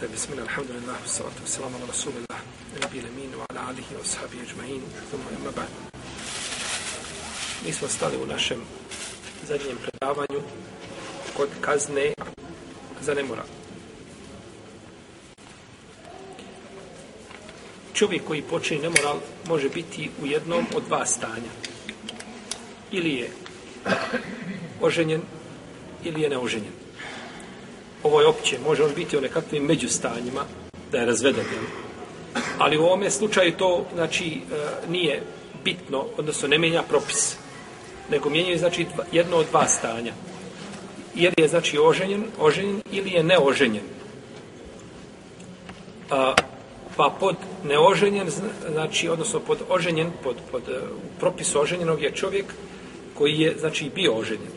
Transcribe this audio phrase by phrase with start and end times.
[0.00, 2.40] da bismo na alhamdulillah salatu wassalamu ala rasulillah
[2.80, 5.72] nabi lamin, wa ala alihi wa sahbihi ajma'in thumma amma ba'd.
[7.64, 8.60] Mi smo stali u našem
[9.48, 10.40] zadnjem predavanju
[11.36, 12.12] kod kazne
[13.00, 13.44] za nemora.
[17.94, 21.52] Čovjek koji počini nemoral može biti u jednom od dva stanja.
[22.90, 23.30] Ili je
[24.80, 25.22] oženjen
[26.04, 26.85] ili je neoženjen.
[28.06, 30.44] Ovo je opće, može on biti u nekakvim međustanjima
[30.92, 31.44] da je razveden.
[31.52, 31.64] Jel?
[32.58, 34.40] Ali u ovome slučaju to znači e,
[34.88, 35.22] nije
[35.64, 37.36] bitno, odnosno ne mijenja propis,
[38.10, 40.12] nego mijenjaju znači jedno od dva stanja.
[41.14, 43.84] Jer je znači oženjen, oženjen ili je neoženjen.
[46.10, 46.34] A,
[46.96, 48.30] pa pod neoženjen,
[48.72, 50.88] znači, odnosno pod oženjen, pod, pod e, uh,
[51.20, 52.44] propis oženjenog je čovjek
[53.14, 54.55] koji je, znači, bio oženjen.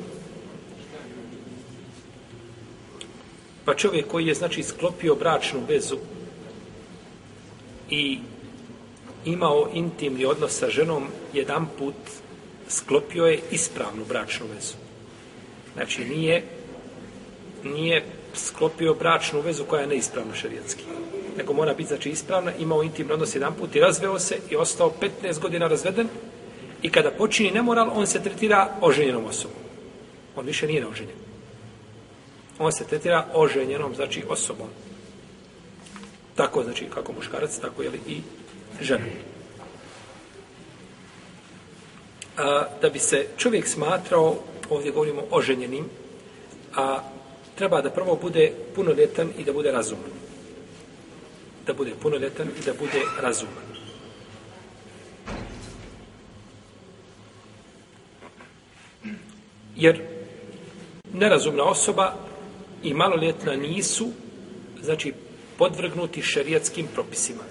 [3.70, 5.98] Pa čovjek koji je, znači, sklopio bračnu vezu
[7.90, 8.20] i
[9.26, 11.96] imao intimni odnos sa ženom jedan put
[12.70, 14.74] sklopio je ispravnu bračnu vezu.
[15.74, 16.44] Znači, nije,
[17.64, 20.84] nije sklopio bračnu vezu koja je neispravna šarijetski.
[21.38, 24.94] Nego mora biti, znači, ispravna, imao intimni odnos jedan put i razveo se i ostao
[25.24, 26.08] 15 godina razveden
[26.82, 29.58] i kada počini nemoral, on se tretira oženjenom osobom.
[30.36, 31.29] On više nije neoženjen.
[32.60, 34.68] On se tretira oženjenom, znači, osobom.
[36.36, 38.22] Tako, znači, kako muškarac, tako je li i
[38.82, 39.06] žena.
[42.38, 44.36] A, da bi se čovjek smatrao,
[44.70, 45.86] ovdje govorimo oženjenim,
[46.76, 47.00] a
[47.56, 50.12] treba da prvo bude punoljetan i da bude razuman.
[51.66, 53.70] Da bude punoljetan i da bude razuman.
[59.76, 60.02] Jer
[61.14, 62.29] nerazumna osoba
[62.83, 64.09] i maloljetna nisu,
[64.83, 65.13] znači,
[65.59, 67.43] podvrgnuti šerijatskim propisima.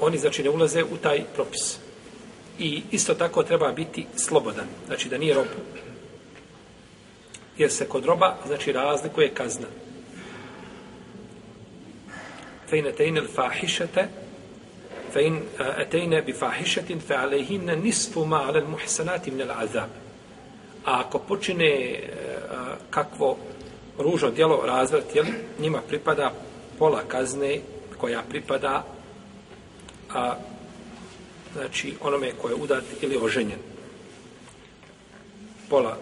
[0.00, 1.78] Oni, znači, ne ulaze u taj propis.
[2.58, 5.46] I isto tako treba biti slobodan, znači da nije rob.
[7.58, 9.66] Jer se kod roba, znači, razlikuje kazna.
[12.66, 14.08] فإن أتينا الفاحشة
[15.14, 19.88] فإن أتينا بفاحشة فعليهن نصف ما على المحسنات من العذاب
[20.85, 21.99] a ako počine e,
[22.89, 23.37] kakvo
[23.97, 25.25] ružno djelo razvrat, jel,
[25.59, 26.31] njima pripada
[26.79, 27.59] pola kazne
[27.97, 28.85] koja pripada
[30.13, 30.35] a,
[31.53, 33.59] znači onome ko je udat ili oženjen.
[35.69, 35.97] Pola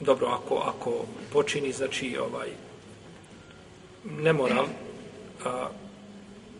[0.00, 2.48] dobro, ako, ako počini, znači ovaj
[4.04, 4.66] nemoral
[5.44, 5.68] a,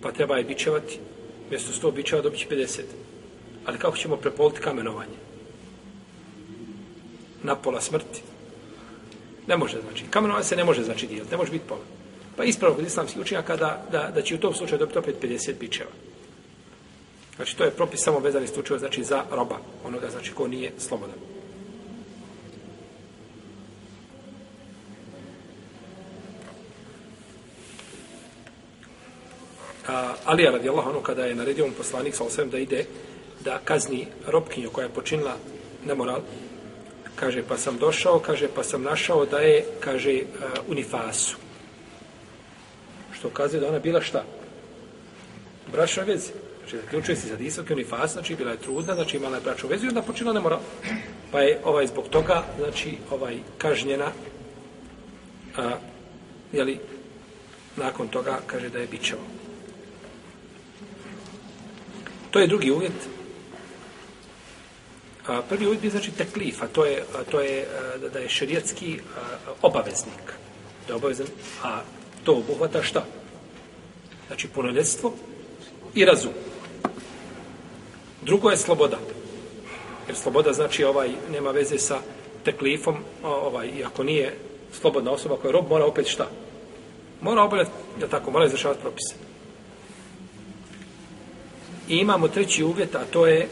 [0.00, 0.98] pa treba je bićevati
[1.50, 2.81] mjesto 100 bićeva dobit 50.
[3.66, 5.34] Ali kako ćemo prepoliti kamenovanje?
[7.44, 8.22] Na pola smrti.
[9.47, 10.05] Ne može, znači.
[10.10, 11.31] Kamenovanje se ne može, znači, dijeliti.
[11.31, 11.84] Ne može biti pola.
[12.37, 15.59] Pa ispravno kod islamskih učenjaka da, da, da će u tom slučaju dobiti opet 50
[15.60, 15.91] bičeva.
[17.37, 19.59] Znači, to je propis samo vezani slučaj, znači, za roba.
[19.84, 21.19] Onoga, znači, ko nije slobodan.
[29.88, 32.84] A, Ali radijallahu anhu kada je naredio mu poslanik sa osvijem da ide
[33.44, 35.37] da kazni robkinju koja je počinila
[35.87, 36.21] nemoral
[37.16, 40.22] kaže pa sam došao kaže pa sam našao da je kaže e,
[40.69, 41.36] u unifasu
[43.12, 44.25] što kaže da ona bila šta
[45.72, 49.42] brašna vezi znači zaključuje se za disak unifas znači bila je trudna znači imala je
[49.42, 50.60] bračnu vezu i onda počinila nemoral
[51.32, 54.12] pa je ovaj zbog toga znači ovaj kažnjena
[55.56, 55.70] a,
[56.53, 56.78] jeli,
[57.76, 59.20] nakon toga kaže da je bićevo.
[62.30, 62.92] To je drugi uvjet.
[65.26, 68.28] A, prvi uvjet bi znači teklif, a to je, a to je a, da je
[68.28, 68.98] šerijetski
[69.62, 70.34] obaveznik.
[70.86, 71.26] Da je obavezan,
[71.62, 71.80] a
[72.24, 73.04] to obuhvata šta?
[74.26, 75.12] Znači punoljetstvo
[75.94, 76.32] i razum.
[78.22, 78.98] Drugo je sloboda.
[80.06, 81.98] Jer sloboda znači ovaj nema veze sa
[82.44, 84.36] teklifom, ovaj, i ako nije
[84.80, 86.28] slobodna osoba koja je rob, mora opet šta?
[87.20, 87.70] Mora obavljati,
[88.00, 89.15] da tako, mora izvršavati propise.
[91.88, 93.48] I imamo treći uvjet, a to je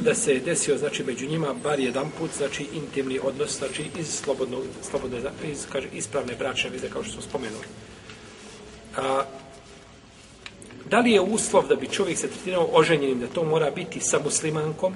[0.00, 4.62] da se desio, znači, među njima bar jedan put, znači, intimni odnos, znači, iz slobodnog,
[4.90, 5.18] slobodne,
[5.50, 7.64] iz, kaže, ispravne bračne vize, kao što smo spomenuli.
[8.96, 9.24] A,
[10.90, 14.18] da li je uslov da bi čovjek se tretirao oženjenim, da to mora biti sa
[14.24, 14.94] muslimankom,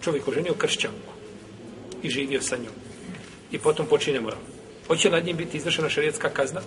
[0.00, 1.12] čovjek oženio kršćanku
[2.02, 2.74] i živio sa njom.
[3.52, 4.40] I potom počine moral.
[4.86, 6.60] Hoće nad njim biti izvršena šarijetska kazna?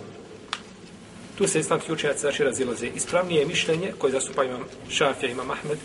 [1.38, 2.86] Tu se islamski učenjaci znači razilaze.
[2.86, 5.78] Ispravnije je mišljenje koje zastupa imam Šafija, imam Ahmed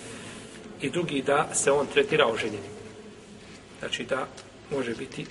[0.81, 2.71] i drugi da se on tretira oženjenim.
[3.79, 4.27] Znači da
[4.71, 5.25] može biti,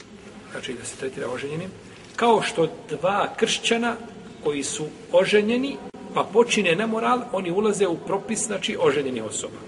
[0.51, 1.71] znači da se tretira oženjenim.
[2.17, 3.97] kao što dva kršćana
[4.45, 5.77] koji su oženjeni,
[6.15, 9.59] pa počine nemoral, oni ulaze u propis, znači, oženjeni osoba.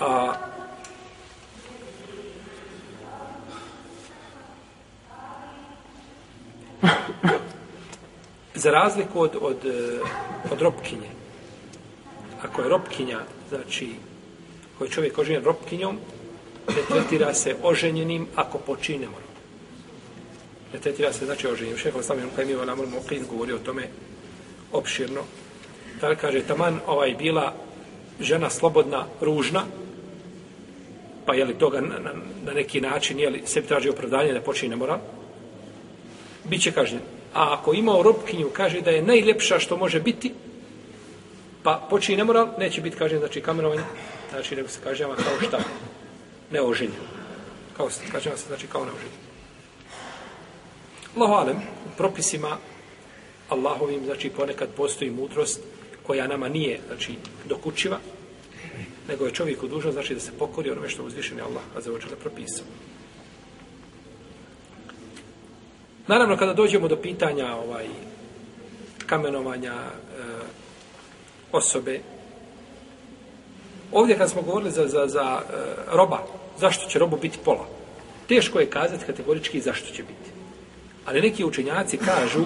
[0.00, 0.32] A,
[8.54, 9.58] za razliku od, od,
[10.52, 11.23] od ropkinje,
[12.44, 13.88] ako je ropkinja, znači,
[14.78, 15.98] koji čovjek oženjen ropkinjom,
[16.68, 19.28] ne tretira se oženjenim ako počine moral.
[20.72, 21.78] Ne tretira se, znači, oženjenim.
[21.78, 22.58] Šeho sam je kaj mi je
[22.92, 23.88] Mokin govori o tome
[24.72, 25.20] opširno.
[26.00, 27.54] Tada kaže, taman ovaj bila
[28.20, 29.64] žena slobodna, ružna,
[31.26, 32.12] pa je li toga na, na,
[32.44, 34.98] na neki način, je li sebi traži opravdanje da počine moral,
[36.44, 37.00] bit će kažnjen.
[37.34, 40.32] A ako ima ropkinju, kaže da je najljepša što može biti,
[41.64, 43.82] pa počini nemoral, neće biti kažnjen, znači kamenovanje,
[44.30, 45.58] znači nego se kažnjava kao šta?
[46.50, 47.00] Neoženjen.
[47.76, 49.18] Kao se kažnjava se, znači kao neoženjen.
[51.16, 52.56] Allahu alem, u propisima
[53.48, 55.60] Allahovim, znači ponekad postoji mudrost
[56.02, 57.14] koja nama nije, znači,
[57.44, 57.98] dokučiva,
[59.08, 61.92] nego je čovjek dužan, znači da se pokori onome što uzvišen je Allah, a za
[61.92, 62.66] oče da propisao.
[66.06, 67.86] Naravno, kada dođemo do pitanja ovaj
[69.06, 70.63] kamenovanja e,
[71.54, 72.00] osobe,
[73.92, 75.56] ovdje kad smo govorili za, za, za e,
[75.92, 76.18] roba,
[76.58, 77.66] zašto će robu biti pola?
[78.28, 80.30] Teško je kazati kategorički zašto će biti.
[81.06, 82.44] Ali neki učenjaci kažu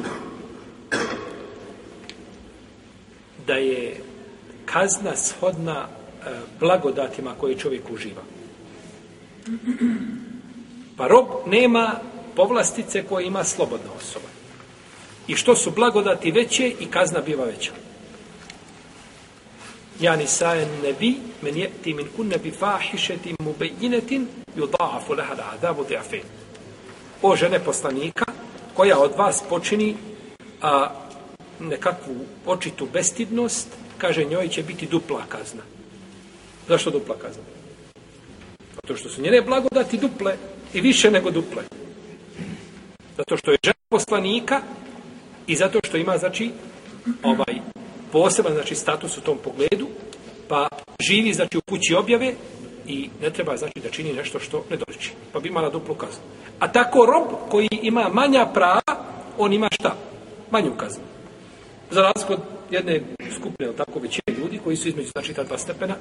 [3.47, 4.01] da je
[4.65, 8.23] kazna shodna e, blagodatima koje čovjek uživa.
[10.97, 12.01] Pa rob nema
[12.37, 14.29] povlastice koje ima slobodna osoba.
[15.29, 17.73] I što su blagodati veće i kazna biva veća.
[20.01, 25.51] Ja nisaje nebi, men jeti min kun nebi fahišeti mu bejinetin, ju da'afu leha da
[25.55, 25.85] adabu.
[27.23, 28.25] O žene poslanika,
[28.75, 29.97] koja od vas počini
[30.63, 30.89] a,
[31.61, 32.15] nekakvu
[32.47, 33.69] očitu bestidnost,
[33.99, 35.63] kaže njoj će biti dupla kazna.
[36.69, 37.43] Zašto dupla kazna?
[38.75, 40.37] Zato što su njene blagodati duple
[40.75, 41.63] i više nego duple.
[43.17, 44.61] Zato što je žena poslanika
[45.47, 46.51] i zato što ima, znači,
[47.23, 47.68] ovaj
[48.13, 49.87] poseban, znači, status u tom pogledu,
[50.49, 50.69] pa
[51.01, 52.35] živi, znači, u kući objave
[52.87, 55.13] i ne treba, znači, da čini nešto što ne doliči.
[55.33, 56.23] Pa bi imala duplu kaznu.
[56.59, 59.05] A tako rob koji ima manja prava,
[59.39, 59.97] on ima šta?
[60.51, 61.05] Manju kaznu.
[61.91, 62.41] Za razliku od
[62.71, 63.03] jedne
[63.37, 65.95] skupne, tako većine ljudi koji su između, znači, ta dva stepena,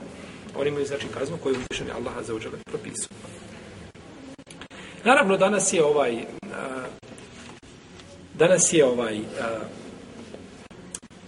[0.60, 3.10] oni imaju, znači, kaznu koju uzvišeni Allah za uđele propisao.
[5.04, 6.26] Naravno, danas je ovaj,
[8.34, 9.60] danas je ovaj a,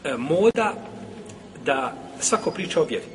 [0.03, 0.73] E, moda
[1.65, 3.05] da svako priča o vjeri.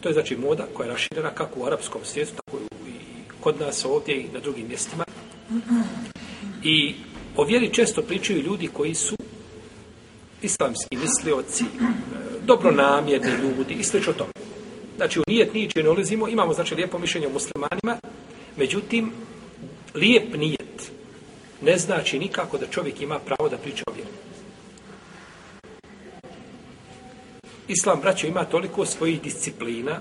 [0.00, 2.56] To je znači moda koja je raširena kako u arapskom svijetu, tako
[2.88, 2.92] i
[3.40, 5.04] kod nas ovdje i na drugim mjestima.
[6.62, 6.94] I
[7.36, 9.16] o vjeri često pričaju ljudi koji su
[10.42, 11.66] islamski mislioci, e,
[12.46, 13.98] dobronamjerni ljudi i sl.
[13.98, 14.32] tome.
[14.96, 17.96] Znači, u nijet niče ne ulazimo, imamo znači lijepo mišljenje o muslimanima,
[18.56, 19.12] međutim,
[19.94, 20.92] lijep nijet
[21.62, 24.10] ne znači nikako da čovjek ima pravo da priča o vjeri.
[27.68, 30.00] Islam, braćo, ima toliko svojih disciplina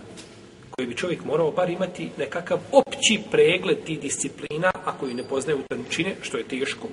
[0.72, 5.60] koji bi čovjek morao bar imati nekakav opći pregled tih disciplina, ako koji ne poznaje
[5.60, 6.88] u tančine, što je teško,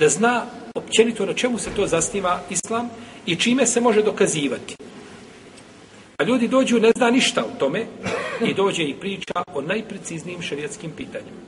[0.00, 2.90] da zna općenito na čemu se to zasniva Islam
[3.26, 4.76] i čime se može dokazivati.
[6.16, 7.86] A ljudi dođu, ne zna ništa o tome
[8.46, 11.38] i dođe i priča o najpreciznijim šarijetskim pitanjima.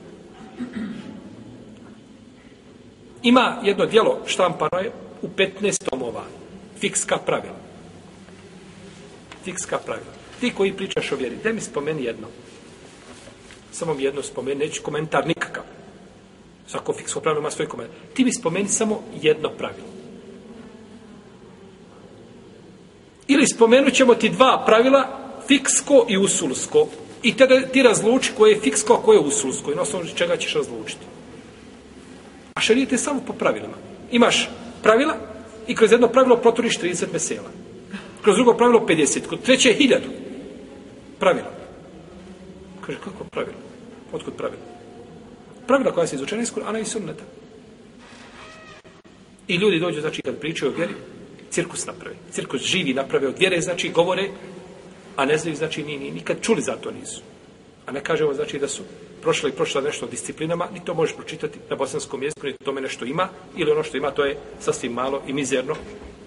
[3.23, 4.91] Ima jedno dijelo štampano je
[5.21, 6.23] u 15 tomova.
[6.79, 7.70] Fikska pravila.
[9.43, 10.13] Fikska pravila.
[10.39, 12.27] Ti koji pričaš o vjeri, gdje mi spomeni jedno?
[13.71, 15.63] Samo mi jedno spomeni, neću komentar nikakav.
[16.67, 17.97] Svako fiksko pravilo ima svoj komentar.
[18.13, 19.87] Ti mi spomeni samo jedno pravilo.
[23.27, 26.87] Ili spomenut ćemo ti dva pravila, fiksko i usulsko.
[27.23, 29.71] I te, ti razluči koje je fiksko, a koje je usulsko.
[29.71, 31.05] I na osnovu čega ćeš razlučiti.
[32.53, 33.73] A šarijet je samo po pravilima.
[34.11, 34.49] Imaš
[34.83, 35.13] pravila
[35.67, 37.49] i kroz jedno pravilo proturiš 30 mesela.
[38.21, 39.27] Kroz drugo pravilo 50.
[39.27, 39.99] Kod treće je 1000.
[41.19, 41.47] Pravilo.
[42.81, 43.57] Kaže, kako pravilo?
[44.13, 44.61] Otkud pravilo?
[45.67, 47.23] Pravila koja se izučena iz Kur'ana i sunneta.
[49.47, 50.93] I ljudi dođu, znači, kad pričaju o vjeri,
[51.49, 52.15] cirkus naprave.
[52.31, 54.29] Cirkus živi naprave od vjere, znači, govore,
[55.15, 57.21] a ne znaju, znači, ni, ni, nikad čuli za to nisu.
[57.85, 58.83] A ne kažemo, znači, da su
[59.21, 62.81] prošla i prošla nešto o disciplinama, ni to možeš pročitati na bosanskom jeziku, ni tome
[62.81, 65.75] nešto ima, ili ono što ima, to je sasvim malo i mizerno,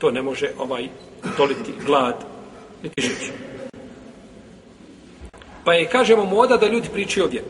[0.05, 0.89] to ne može ovaj
[1.37, 2.15] toliti glad,
[2.83, 3.31] niti žić.
[5.65, 7.47] Pa je, kažemo, moda da ljudi pričaju o vjeru.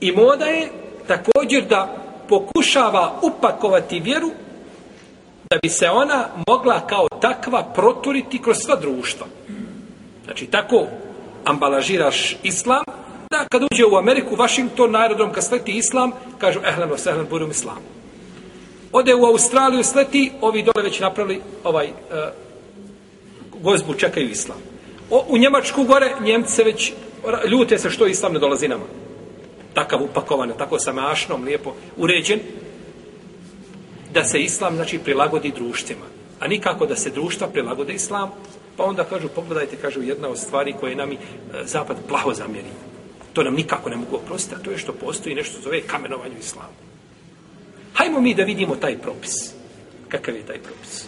[0.00, 0.68] I moda je
[1.06, 1.96] također da
[2.28, 4.30] pokušava upakovati vjeru
[5.50, 9.26] da bi se ona mogla kao takva proturiti kroz sva društva.
[10.24, 10.86] Znači, tako
[11.44, 12.84] ambalažiraš islam,
[13.30, 17.50] da kad uđe u Ameriku, Washington, na aerodrom, kad sleti islam, kažu, ehlen, osehlen, burum
[17.50, 18.01] islam.
[18.92, 21.92] Ode u Australiju, sleti, ovi dole već napravili ovaj, e,
[23.62, 24.58] gozbu, čekaju islam.
[25.10, 26.92] O, u Njemačku gore, Njemci se već
[27.48, 28.84] ljute se što islam ne dolazi nama.
[29.74, 32.40] Takav upakovan, tako sa mašnom, lijepo uređen,
[34.14, 36.06] da se islam, znači, prilagodi društvima.
[36.40, 38.30] A nikako da se društva prilagode islam,
[38.76, 41.18] pa onda kažu, pogledajte, kažu, jedna od stvari koje nam i e,
[41.64, 42.68] Zapad plaho zamjeri.
[43.32, 46.81] To nam nikako ne mogu oprostiti, a to je što postoji nešto zove kamenovanju islamu.
[47.94, 49.54] Hajmo mi da vidimo taj propis.
[50.08, 51.04] Kakav je taj propis?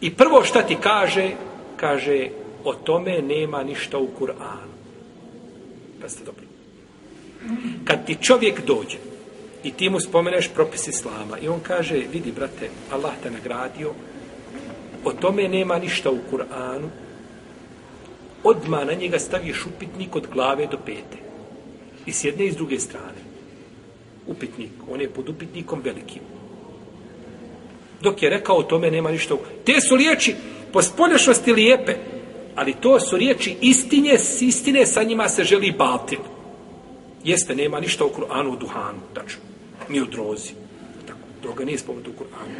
[0.00, 1.30] I prvo šta ti kaže,
[1.76, 2.28] kaže,
[2.64, 4.74] o tome nema ništa u Kur'anu.
[6.00, 6.42] Pa ste dobro.
[7.84, 8.98] Kad ti čovjek dođe
[9.64, 13.92] i ti mu spomeneš propis Islama i on kaže, vidi brate, Allah te nagradio,
[15.04, 16.88] o tome nema ništa u Kur'anu,
[18.44, 21.18] odma na njega staviš upitnik od glave do pete.
[22.06, 23.20] I s jedne i s druge strane.
[24.26, 26.22] Upitnik, on je pod upitnikom velikim.
[28.00, 29.34] Dok je rekao o tome nema ništa.
[29.64, 30.34] Te su riječi
[30.72, 31.94] po spolješnosti lijepe,
[32.54, 36.18] ali to su riječi istinje, s istine sa njima se želi batil.
[37.24, 39.40] Jeste, nema ništa u Kur'anu u duhanu, tačno.
[39.88, 40.52] Ni u drozi.
[41.06, 42.54] Tako, droga nije spomenuta u Kur'anu.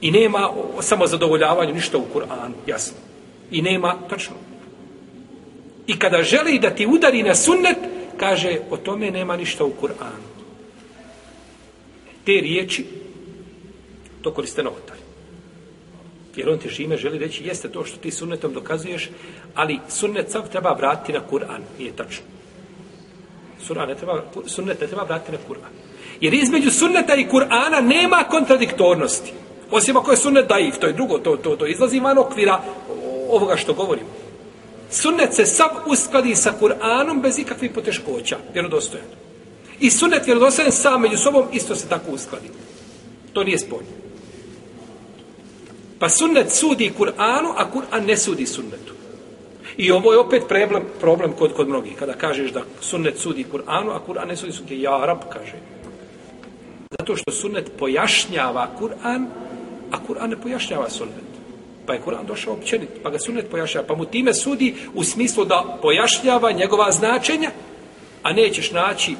[0.00, 2.96] I nema o, o samozadovoljavanju ništa u Kur'anu, jasno.
[3.50, 4.34] I nema, tačno.
[5.86, 7.78] I kada želi da ti udari na sunnet,
[8.20, 10.28] kaže, o tome nema ništa u Kur'anu.
[12.24, 12.84] Te riječi,
[14.22, 15.00] to koriste novotari.
[16.36, 19.10] Jer on te žime želi reći, jeste to što ti sunnetom dokazuješ,
[19.54, 21.60] ali sunnet sav treba vratiti na Kur'an.
[21.78, 22.24] Nije tačno.
[23.62, 25.72] Surah ne treba, sunnet ne treba vratiti na Kur'an.
[26.20, 29.32] Jer između sunneta i Kur'ana nema kontradiktornosti.
[29.70, 32.60] Osim ako je sunnet daif, to je drugo, to, to, to izlazi van okvira
[33.30, 34.19] ovoga što govorimo.
[34.90, 39.06] Sunnet se sav uskladi sa Kur'anom bez ikakvih poteškoća, vjerodostojan.
[39.80, 42.48] I sunnet vjerodostojan sam među sobom isto se tako uskladi.
[43.32, 43.88] To nije spojno.
[45.98, 48.94] Pa sunnet sudi Kur'anu, a Kur'an ne sudi sunnetu.
[49.76, 51.96] I ovo je opet problem, problem kod, kod mnogih.
[51.98, 54.74] Kada kažeš da sunnet sudi Kur'anu, a Kur'an ne sudi sunnetu.
[54.74, 55.56] Ja, Arab kaže.
[56.98, 59.26] Zato što sunnet pojašnjava Kur'an,
[59.90, 61.29] a Kur'an ne pojašnjava sunnet.
[61.90, 63.86] Pa je Kur'an došao općenit, pa ga sunnet pojašnjava.
[63.86, 67.50] Pa mu time sudi u smislu da pojašnjava njegova značenja,
[68.22, 69.14] a nećeš naći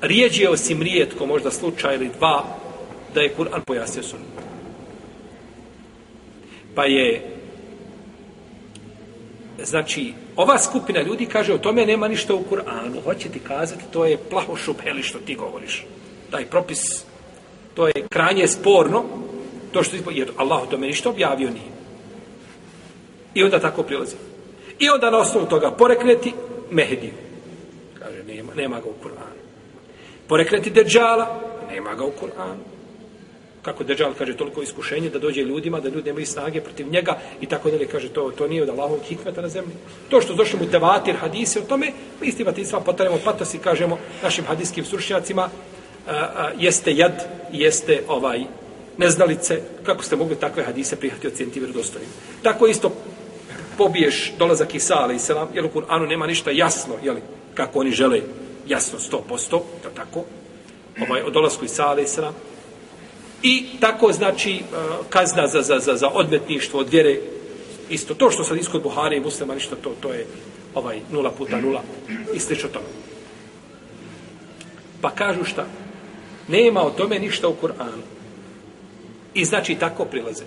[0.00, 2.44] rijeđe osim rijetko, možda slučaj ili dva,
[3.14, 4.28] da je Kur'an pojasnio sunnet.
[6.74, 7.36] Pa je
[9.62, 13.04] znači, ova skupina ljudi kaže o tome nema ništa u Kur'anu.
[13.04, 15.86] Hoće ti kazati, to je plaho šupeli što ti govoriš.
[16.30, 17.04] Taj propis,
[17.74, 19.04] to je kranje sporno,
[19.72, 21.79] to što ti, jer Allah o tome ništa objavio nije.
[23.34, 24.16] I onda tako prilazi.
[24.78, 26.32] I onda na osnovu toga porekneti
[26.70, 27.12] Mehediju.
[27.98, 29.40] Kaže, nema, nema ga u Kur'anu.
[30.26, 32.62] Porekneti Deđala, nema ga u Kur'anu.
[33.62, 37.46] Kako Deđal kaže, toliko iskušenje da dođe ljudima, da ljudi nemaju snage protiv njega i
[37.46, 39.72] tako dalje, kaže, to, to nije od Allahovog hikmeta na zemlji.
[40.08, 43.98] To što došli mu tevatir, hadise o tome, mi isti batisma potaremo patos i kažemo
[44.22, 45.50] našim hadijskim stručnjacima, a,
[46.12, 48.40] a, jeste jad, jeste ovaj
[48.98, 52.10] neznalice, kako ste mogli takve hadise prihati od cijenti vjerodostojnim.
[52.42, 52.92] Tako isto
[53.80, 57.20] pobiješ dolazak Isa, ali selam, jer u Kur'anu nema ništa jasno, jeli,
[57.54, 58.20] kako oni žele
[58.68, 60.24] jasno 100%, to tako,
[61.08, 62.34] ovaj, o dolasku Isa, ali selam.
[63.42, 64.62] I tako, znači, e,
[65.08, 67.20] kazna za, za, za, za odmetništvo od vjere,
[67.90, 70.26] isto to što sad iskod Buhari i muslima, ništa to, to je
[70.74, 71.82] ovaj nula puta nula
[72.34, 72.86] i slično tome.
[75.00, 75.66] Pa kažu šta?
[76.48, 78.04] Nema o tome ništa u Kur'anu.
[79.34, 80.44] I znači tako prilaze.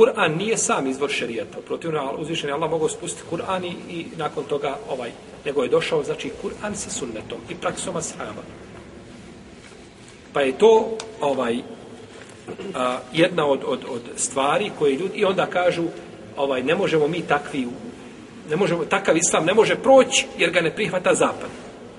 [0.00, 1.58] Kur'an nije sam izvor šerijata.
[1.66, 1.98] Protivno,
[2.44, 5.10] je Allah mogao spustiti Kur'an i, i nakon toga ovaj,
[5.44, 8.42] nego je došao, znači, Kur'an sa sunnetom i praksom ashaba.
[10.32, 11.58] Pa je to ovaj
[12.74, 15.84] a, jedna od, od, od stvari koje ljudi, i onda kažu,
[16.36, 17.68] ovaj, ne možemo mi takvi,
[18.50, 21.50] ne možemo, takav islam ne može proći jer ga ne prihvata zapad.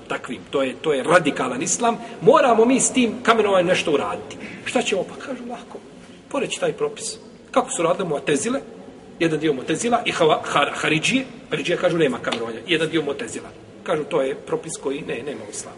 [0.07, 1.97] Takvim, to je, to je radikalan islam.
[2.21, 4.37] Moramo mi s tim kamenovanjem nešto uraditi.
[4.65, 5.03] Šta ćemo?
[5.03, 5.77] Pa kažu, lako,
[6.29, 7.17] poreći taj propis.
[7.51, 8.59] Kako su radile Mu'tezile?
[9.19, 11.25] Jedan dio Mu'tezila i hava, har, Haridžije.
[11.49, 13.49] Haridžije kažu nema kamrovanja, Jedan dio Mu'tezila.
[13.83, 15.77] Kažu to je propis koji ne, nema u islamu.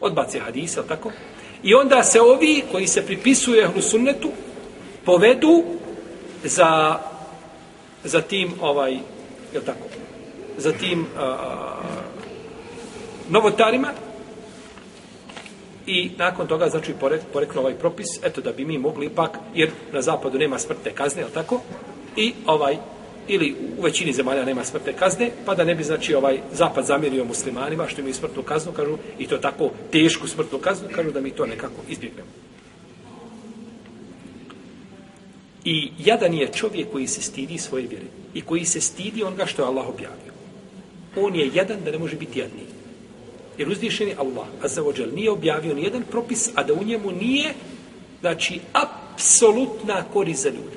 [0.00, 1.12] Odbace hadise, tako?
[1.62, 4.28] I onda se ovi koji se pripisuju ehlu sunnetu
[5.04, 5.64] povedu
[6.44, 6.98] za,
[8.04, 8.92] za tim ovaj,
[9.54, 9.86] je tako?
[10.58, 11.36] za tim a,
[13.28, 13.88] novotarima
[15.86, 16.94] i nakon toga znači
[17.32, 21.22] poreklo ovaj propis eto da bi mi mogli ipak jer na zapadu nema smrtne kazne
[21.22, 21.60] je tako
[22.16, 22.76] i ovaj
[23.28, 27.24] ili u većini zemalja nema smrtne kazne, pa da ne bi, znači, ovaj zapad zamjerio
[27.24, 31.30] muslimanima, što imaju smrtnu kaznu, kažu, i to tako tešku smrtnu kaznu, kažu da mi
[31.30, 32.28] to nekako izbjegnemo.
[35.64, 39.62] I jadan je čovjek koji se stidi svoje vjere i koji se stidi onoga što
[39.62, 40.32] je Allah objavio.
[41.16, 42.75] On je jedan da ne može biti jadniji.
[43.58, 43.68] Jer
[44.00, 47.54] je Allah, a za ođel, nije objavio ni jedan propis, a da u njemu nije,
[48.20, 50.76] znači, apsolutna korist za ljude.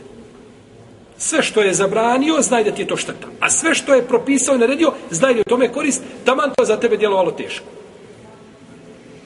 [1.18, 3.28] Sve što je zabranio, znaj da ti je to šteta.
[3.40, 6.80] A sve što je propisao i naredio, znaj da je tome korist, taman to za
[6.80, 7.66] tebe djelovalo teško.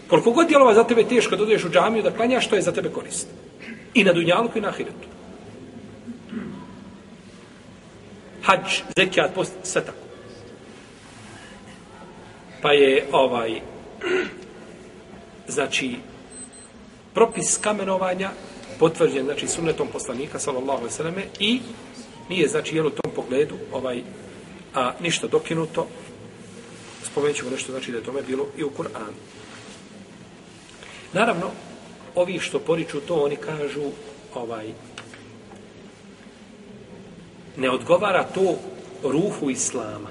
[0.08, 2.90] Koliko god djelova za tebe teško da u džamiju da klanjaš, što je za tebe
[2.90, 3.28] korist.
[3.94, 5.08] I na dunjalku i na ahiretu.
[8.42, 10.03] Hadž, zekijat, post, sve tako.
[12.64, 13.62] Pa je ovaj,
[15.56, 15.96] znači,
[17.14, 18.32] propis kamenovanja
[18.80, 21.60] potvrđen, znači, sunnetom poslanika, sallallahu alaihi sallam, i
[22.30, 24.02] nije, znači, jel u tom pogledu, ovaj,
[24.76, 25.88] a ništa dokinuto,
[27.12, 29.20] spomenut ćemo nešto, znači, da je tome bilo i u Kur'anu.
[31.14, 31.52] Naravno,
[32.16, 33.92] ovi što poriču to, oni kažu,
[34.36, 34.74] ovaj,
[37.58, 38.56] ne odgovara to
[39.04, 40.10] ruhu Islama.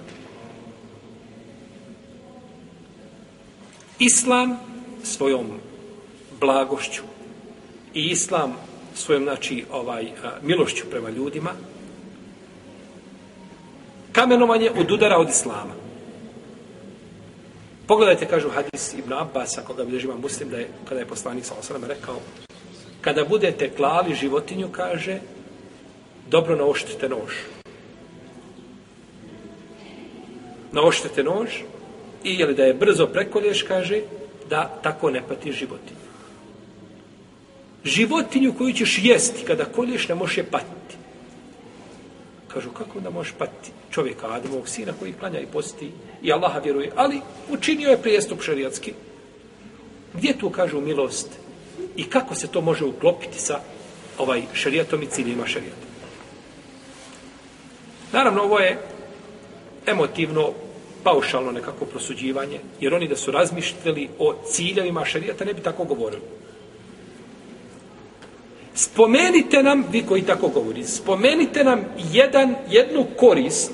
[4.04, 4.58] Islam
[5.02, 5.46] svojom
[6.40, 7.02] blagošću
[7.94, 8.54] i Islam
[8.94, 10.06] svojom, znači, ovaj,
[10.42, 11.50] milošću prema ljudima,
[14.12, 15.74] kamenovanje od udara od Islama.
[17.86, 21.54] Pogledajte, kažu hadis Ibn Abbas, koga bilježi vam muslim, da je, kada je poslanik sa
[21.60, 22.20] osanem rekao,
[23.00, 25.20] kada budete klali životinju, kaže,
[26.30, 27.32] dobro naoštite nož.
[30.72, 31.62] Naoštite nož
[32.24, 34.00] i je da je brzo prekolješ, kaže,
[34.50, 36.02] da tako ne pati životinju.
[37.84, 40.96] Životinju koju ćeš jesti kada kolješ, ne možeš je patiti.
[42.48, 45.90] Kažu, kako da možeš patiti čovjeka, Adamovog sina koji klanja i posti
[46.22, 47.20] i Allaha vjeruje, ali
[47.50, 48.92] učinio je prijestup šarijatski.
[50.14, 51.28] Gdje tu kažu milost
[51.96, 53.60] i kako se to može uklopiti sa
[54.18, 55.86] ovaj šarijatom i ciljima šarijata?
[58.12, 58.78] Naravno, ovo je
[59.86, 60.52] emotivno,
[61.04, 66.22] paušalno nekako prosuđivanje, jer oni da su razmišljali o ciljevima šarijata ne bi tako govorili.
[68.74, 73.72] Spomenite nam, vi koji tako govori, spomenite nam jedan, jednu korist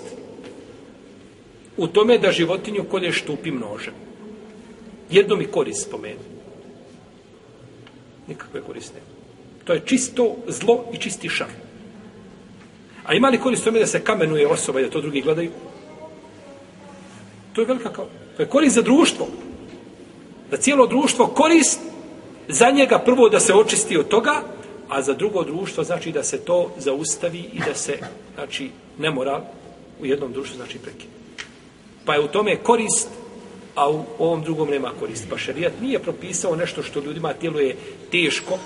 [1.77, 3.95] u tome da životinju kolje štupi nožem.
[5.11, 6.27] Jednu mi korist spomeni.
[8.27, 9.01] Nikakve koriste.
[9.64, 11.49] To je čisto zlo i čisti šar.
[13.05, 15.51] A ima li korist tome da se kamenuje osoba i da to drugi gledaju?
[17.59, 18.07] To je velika kao...
[18.37, 19.27] To je korist za društvo.
[20.51, 21.81] Da cijelo društvo korist
[22.49, 24.42] za njega prvo da se očisti od toga,
[24.88, 27.99] a za drugo društvo znači da se to zaustavi i da se,
[28.35, 29.42] znači, ne mora
[30.01, 31.12] u jednom društvu, znači, prekine.
[32.05, 33.09] Pa je u tome korist,
[33.75, 35.27] a u ovom drugom nema korist.
[35.31, 37.77] Pa šarijat nije propisao nešto što ljudima je
[38.11, 38.59] teško,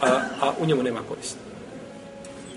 [0.00, 0.06] a,
[0.40, 1.36] a u njemu nema korist.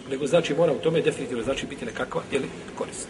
[0.10, 3.08] Nego znači mora u tome definitivno znači biti nekakva ili korist.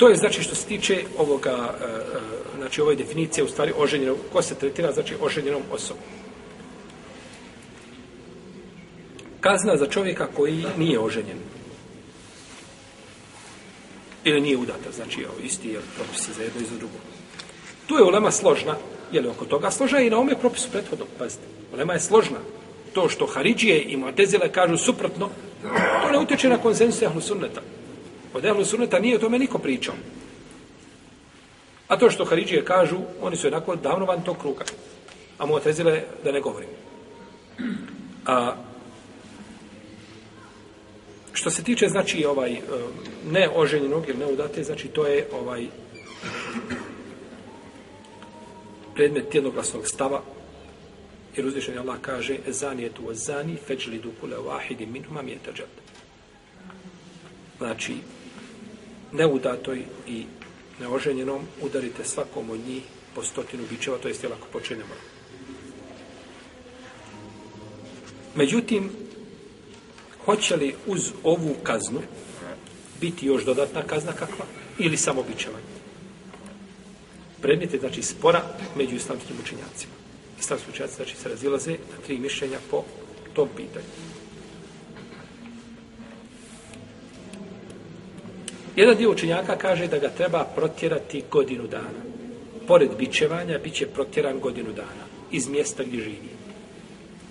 [0.00, 4.16] To je znači što se tiče ovoga, e, e, znači ove definicije u stvari oženjenom,
[4.32, 6.02] ko se tretira, znači oženjenom osobom.
[9.40, 11.38] Kazna za čovjeka koji nije oženjen.
[14.24, 16.96] Ili nije udata, znači je isti je propis za jedno i za drugo.
[17.86, 18.76] Tu je ulema složna,
[19.12, 21.44] je li oko toga složna i na ome propisu prethodnog, pazite.
[21.74, 22.38] Ulema je složna.
[22.92, 25.28] To što Haridžije i Mu'tezile kažu suprotno,
[26.02, 27.60] to ne utječe na konsensus ehlu sunneta.
[28.34, 29.94] Od ehlu sunneta nije o tome niko pričao.
[31.88, 34.64] A to što Haridžije kažu, oni su jednako davno van tog kruga.
[35.38, 36.68] A Mu'tezile, da ne govorim.
[38.26, 38.54] A,
[41.32, 42.60] što se tiče, znači, ovaj, e,
[43.30, 45.66] ne oženjenog ili neudate, znači, to je ovaj
[48.94, 50.22] predmet jednoglasnog stava,
[51.36, 55.38] jer uzvišen Allah kaže, zani je tu zani, feđli dukule vahidi minhuma mi je
[57.58, 57.94] Znači,
[59.12, 60.24] neudatoj i
[60.80, 62.82] neoženjenom udarite svakom od njih
[63.14, 64.94] po stotinu bičeva, to jest jel ako počinemo.
[68.34, 68.90] Međutim,
[70.24, 72.00] hoće li uz ovu kaznu
[73.00, 74.44] biti još dodatna kazna kakva
[74.78, 75.80] ili samo bičevanje?
[77.42, 78.42] Predmet je znači spora
[78.76, 79.92] među islamskim učenjacima.
[80.40, 82.84] Islamski učenjaci znači se razilaze na tri mišljenja po
[83.34, 84.09] tom pitanju.
[88.76, 92.00] Jedan dio učenjaka kaže da ga treba protjerati godinu dana.
[92.66, 96.30] Pored bićevanja, bit će protjeran godinu dana iz mjesta gdje živi.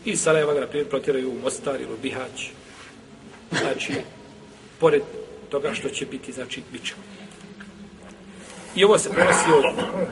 [0.05, 2.49] I Sarajeva ga, na primjer, protjeraju u Mostar ili u Bihać.
[3.61, 3.93] Znači,
[4.79, 5.01] pored
[5.49, 7.03] toga što će biti, znači, bićevan.
[8.75, 9.65] I ovo se prenosi od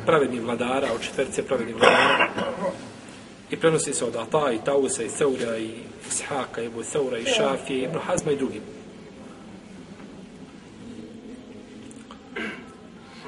[0.05, 2.29] pravednih vladara, od četvrce pravednih vladara.
[3.51, 5.69] I prenosi se od Ata i Tausa i Seura i
[6.07, 8.76] Ishaka i Ebu Seura i Šafije i Ibn Hazma i drugim.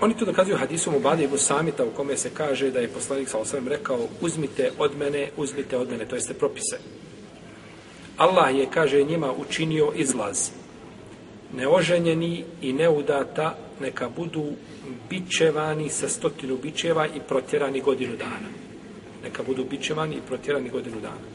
[0.01, 3.37] Oni to dokazuju hadisom u Badi Samita u kome se kaže da je poslanik sa
[3.37, 6.77] osvrame rekao uzmite od mene, uzmite od mene, to jeste propise.
[8.17, 10.49] Allah je, kaže, njima učinio izlaz.
[11.53, 14.45] Neoženjeni i neudata neka budu
[15.09, 18.49] bičevani sa stotinu bičeva i protjerani godinu dana.
[19.23, 21.27] Neka budu bičevani i protjerani godinu dana.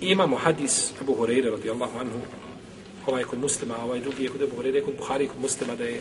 [0.00, 2.20] I imamo hadis Abu Hureyre radijallahu anhu
[3.06, 5.84] ovaj kod muslima, a ovaj drugi je kod Abu Hureyre kod Buhari kod muslima da
[5.84, 6.00] je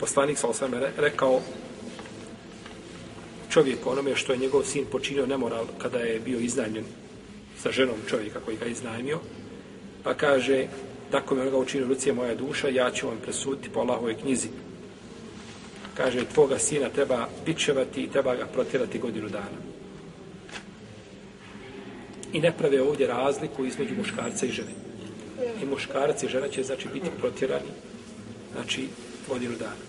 [0.00, 1.40] poslanik sa osvrame rekao
[3.50, 6.84] čovjek onome što je njegov sin počinio nemoral kada je bio iznajmljen
[7.62, 9.18] sa ženom čovjeka koji ga je iznajmio
[10.04, 10.66] pa kaže
[11.10, 14.48] tako mi onoga učinio Lucija moja duša ja ću vam presuditi po Allahove knjizi.
[15.94, 19.58] Kaže tvoga sina treba bičevati i treba ga protjerati godinu dana.
[22.32, 24.87] I ne prave ovdje razliku između muškarca i žene
[25.62, 27.70] i muškarac i žena će znači biti protjerani
[28.52, 28.88] znači
[29.28, 29.88] godinu dana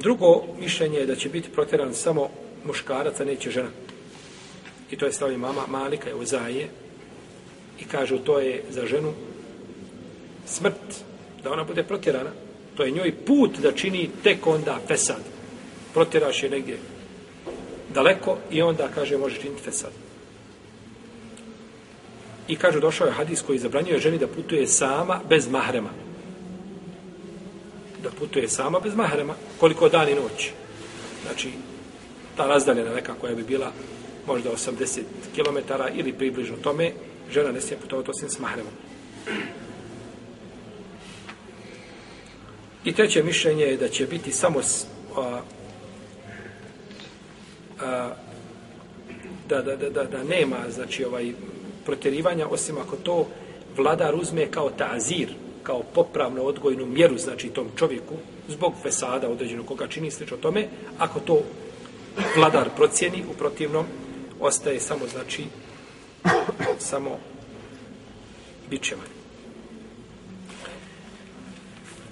[0.00, 2.28] Drugo mišljenje je da će biti protjeran samo
[2.64, 3.68] muškarac, a neće žena.
[4.90, 6.68] I to je stavi mama Malika, je uzaje.
[7.80, 9.12] I kažu, to je za ženu
[10.46, 11.04] smrt,
[11.42, 12.30] da ona bude protjerana.
[12.76, 15.22] To je njoj put da čini tek onda fesad.
[15.94, 16.78] Protjeraš je negdje
[17.94, 20.05] daleko i onda, kaže, može činiti fesad.
[22.48, 25.90] I kaže, došao je hadis koji zabranjuje ženi da putuje sama bez mahrema
[28.06, 30.50] da putuje sama bez mahrema, koliko dan i noć.
[31.26, 31.50] Znači,
[32.36, 33.72] ta razdaljena neka koja bi bila
[34.26, 35.00] možda 80
[35.34, 35.58] km
[35.94, 36.92] ili približno tome,
[37.30, 38.72] žena ne smije putovati osim s mahremom.
[42.84, 45.40] I treće mišljenje je da će biti samo s, a,
[47.80, 48.10] a,
[49.48, 51.32] da, da, da, da, da nema znači ovaj
[51.86, 53.26] protjerivanja osim ako to
[53.76, 55.28] vladar uzme kao tazir,
[55.62, 58.14] kao popravno odgojnu mjeru, znači tom čovjeku,
[58.48, 60.68] zbog fesada određeno koga čini slično tome,
[60.98, 61.42] ako to
[62.36, 63.86] vladar procjeni, u protivnom,
[64.40, 65.44] ostaje samo, znači,
[66.78, 67.18] samo
[68.70, 69.16] bićevanje.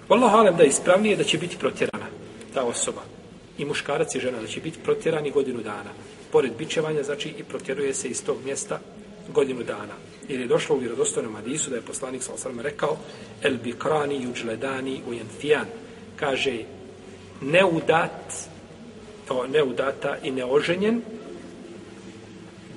[0.08, 2.06] Wallahu alem da je ispravnije da će biti protjerana
[2.54, 3.02] ta osoba.
[3.58, 5.90] I muškarac i žena da će biti protjerani godinu dana.
[6.32, 8.80] Pored bićevanja, znači, i protjeruje se iz tog mjesta
[9.32, 9.94] godinu dana.
[10.28, 12.96] Jer je došlo u vjerodostojnom hadisu da je poslanik sa osrme rekao
[13.42, 15.64] El bikrani juđledani u.
[16.16, 16.58] Kaže,
[17.40, 18.34] neudat,
[19.28, 21.02] to neudata i neoženjen,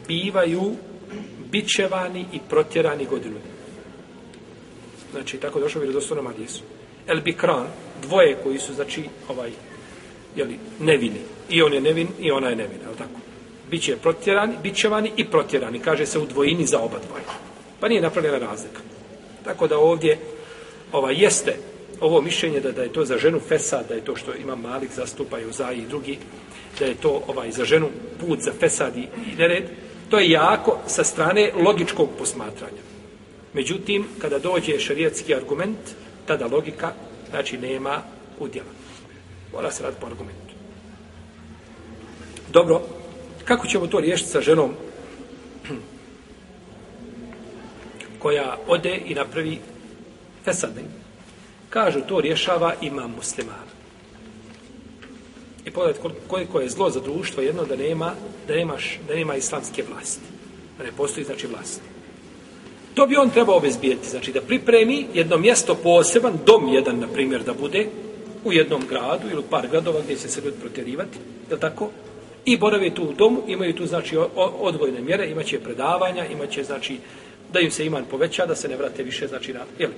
[0.08, 0.76] bivaju
[1.52, 3.38] bićevani i protjerani godinu.
[5.12, 6.64] Znači, tako došlo u vjerodostojnom hadisu.
[7.08, 7.68] El bikran,
[8.02, 9.52] dvoje koji su, znači, ovaj,
[10.36, 11.20] jeli, nevini.
[11.50, 13.27] I on je nevin, i ona je nevina, je tako?
[13.70, 15.80] Biće protjerani, bićevani i protjerani.
[15.80, 17.24] Kaže se u dvojini za oba dvoje.
[17.80, 18.82] Pa nije napravljena razlika.
[19.44, 20.20] Tako da ovdje
[20.92, 21.56] ova jeste
[22.02, 24.92] ovo mišljenje da, da je to za ženu fesad, da je to što ima Malik
[24.92, 26.18] zastupaju za i drugi,
[26.80, 29.64] da je to ovaj za ženu put za fesad i, i nered,
[30.10, 32.84] to je jako sa strane logičkog posmatranja.
[33.54, 35.78] Međutim, kada dođe šarijetski argument,
[36.26, 36.94] tada logika,
[37.30, 38.02] znači, nema
[38.40, 38.70] udjela.
[39.54, 40.54] Mora se raditi po argumentu.
[42.52, 42.82] Dobro,
[43.48, 44.72] kako ćemo to riješiti sa ženom
[48.20, 49.60] koja ode i napravi
[50.46, 50.82] fesadne.
[51.70, 53.68] Kažu, to rješava imam muslimana.
[55.66, 58.14] I pogledajte koliko je zlo za društvo jedno da nema,
[58.48, 60.26] da nemaš, da nema islamske vlasti.
[60.78, 61.82] Da ne postoji, znači, vlast.
[62.94, 64.10] To bi on trebao obezbijeti.
[64.10, 67.88] Znači, da pripremi jedno mjesto poseban, dom jedan, na primjer, da bude
[68.44, 71.18] u jednom gradu ili par gradova gdje će se ljudi protjerivati,
[71.52, 71.90] je tako,
[72.48, 76.98] i borave tu u domu, imaju tu, znači, odvojne mjere, imaće predavanja, imaće, znači,
[77.54, 79.92] da im se iman poveća, da se ne vrate više, znači, na, jel,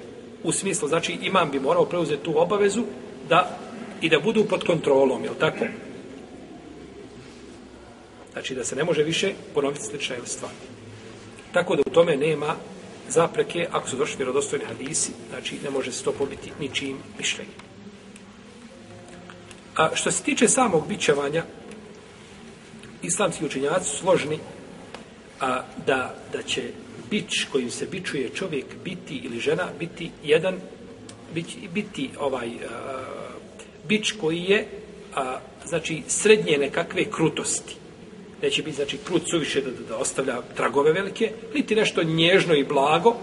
[0.44, 2.84] u smislu, znači, imam bi morao preuzeti tu obavezu
[3.30, 3.58] da
[4.02, 5.66] i da budu pod kontrolom, jel tako?
[8.34, 10.52] Znači, da se ne može više ponoviti slična ili stvar.
[11.52, 12.56] Tako da u tome nema
[13.10, 17.54] zapreke, ako su došli vjerodostojni hadisi, znači, ne može se to pobiti ničim mišljenjem.
[19.76, 21.44] A što se tiče samog bićevanja,
[23.04, 24.40] islamski učenjaci su složni
[25.40, 26.64] a, da, da će
[27.10, 30.56] bić kojim se bičuje čovjek biti ili žena biti jedan
[31.34, 32.52] biti, biti ovaj a,
[33.88, 34.68] bić koji je
[35.16, 37.76] a, znači srednje nekakve krutosti.
[38.42, 42.64] Neće biti znači krut suviše da, da, da ostavlja tragove velike niti nešto nježno i
[42.64, 43.16] blago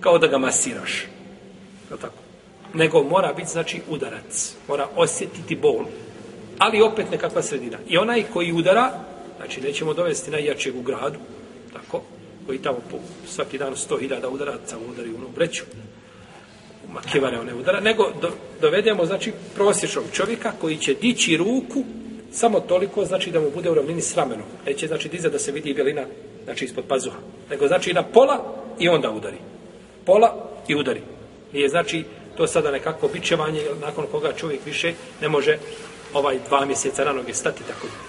[0.00, 1.06] kao da ga masiraš.
[1.90, 2.14] Je tako?
[2.74, 4.54] Nego mora biti znači udarac.
[4.68, 5.84] Mora osjetiti bol
[6.58, 8.90] ali opet nekakva sredina i onaj koji udara
[9.36, 11.18] znači nećemo dovesti najjačeg u gradu
[11.72, 12.02] tako
[12.46, 15.64] koji tamo po svaki dan 100.000 udaraca udari u onu breću
[16.92, 21.84] makivare one udara, nego do, dovedemo, znači, prosječnog čovjeka koji će dići ruku
[22.32, 24.46] samo toliko, znači, da mu bude u ravnini s ramenom.
[24.66, 26.04] Neće, znači, diza da se vidi belina,
[26.44, 27.18] znači, ispod pazuha.
[27.50, 29.36] Nego, znači, na pola i onda udari.
[30.04, 31.00] Pola i udari.
[31.52, 32.04] Nije, znači,
[32.36, 35.58] to sada nekako bičevanje, nakon koga čovjek više ne može
[36.14, 38.08] ovaj dva mjeseca na noge stati, tako da.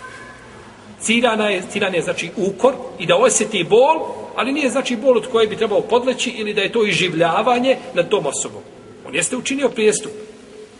[1.01, 5.27] Ciljana je, ciljan je, znači, ukor i da osjeti bol, ali nije, znači, bol od
[5.31, 8.61] koje bi trebao podleći ili da je to iživljavanje nad tom osobom.
[9.07, 10.11] On jeste učinio prijestup,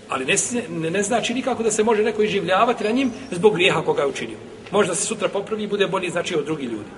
[0.09, 0.35] ali ne,
[0.69, 4.07] ne, ne znači nikako da se može neko iživljavati na njim zbog grijeha koga je
[4.07, 4.37] učinio.
[4.71, 6.89] Možda se sutra popravi i bude bolji, znači, od drugih ljudi.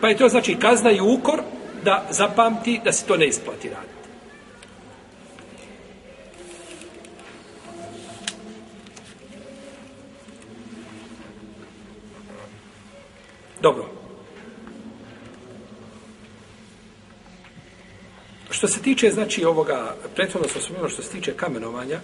[0.00, 1.40] Pa je to, znači, kazna i ukor
[1.84, 3.97] da zapamti da se to ne isplati raditi.
[13.60, 13.84] Dobro.
[18.50, 22.00] Što se tiče, znači, ovoga, prethodno smo spomenuli što se tiče kamenovanja,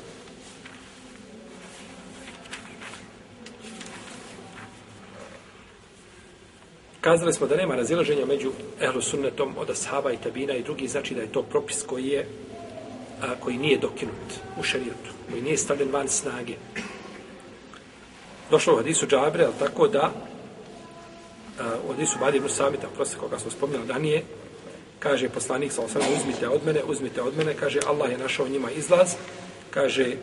[7.01, 11.21] kazali smo da nema razilaženja među ehlusunnetom od ashaba i tabina i drugi, znači da
[11.21, 12.27] je to propis koji je
[13.23, 16.55] a, koji nije dokinut u šarijetu, koji nije stavljen van snage.
[18.51, 20.13] Došlo u hadisu Džabre, ali tako da
[21.61, 24.23] Eh, u hadisu Badi ibn Samita, proste koga smo spomnjali danije,
[24.99, 28.71] kaže poslanik sa osam, uzmite od mene, uzmite od mene, kaže Allah je našao njima
[28.71, 29.15] izlaz,
[29.71, 30.17] kaže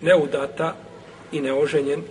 [0.00, 0.76] neudata
[1.32, 2.02] i neoženjen,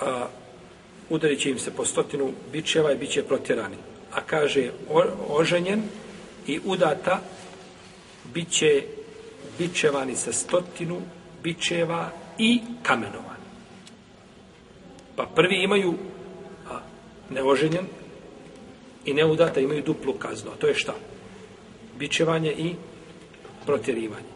[0.00, 0.26] a
[1.10, 3.76] udarit će im se po stotinu bićeva i bit će protjerani.
[4.12, 5.82] A kaže o, oženjen
[6.46, 7.20] i udata
[8.34, 8.82] bit će
[9.58, 11.00] bićevani sa stotinu
[11.42, 13.31] bićeva i kamenova.
[15.16, 15.94] Pa prvi imaju
[16.70, 16.78] a,
[17.30, 17.86] neoženjen
[19.04, 20.50] i neudata imaju duplu kaznu.
[20.50, 20.94] A to je šta?
[21.98, 22.74] Bičevanje i
[23.66, 24.32] protjerivanje.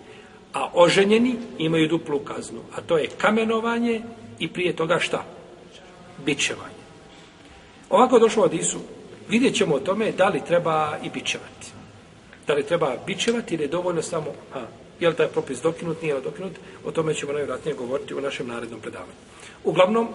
[0.52, 2.60] A oženjeni imaju duplu kaznu.
[2.76, 4.02] A to je kamenovanje
[4.38, 5.24] i prije toga šta?
[6.24, 6.76] Bičevanje.
[7.90, 8.78] Ovako došlo od Isu.
[9.28, 11.66] Vidjet ćemo o tome da li treba i bičevati.
[12.46, 14.26] Da li treba bičevati ili je dovoljno samo...
[14.54, 14.60] A,
[15.00, 16.52] je li taj propis dokinut, nije dokinut?
[16.84, 19.12] O tome ćemo najvjerojatnije govoriti u našem narednom predavanju.
[19.64, 20.08] Uglavnom,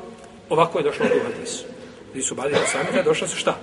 [0.52, 1.64] Ovako je došlo u hadisu.
[2.12, 3.58] Gdje su badili samita, došla su šta?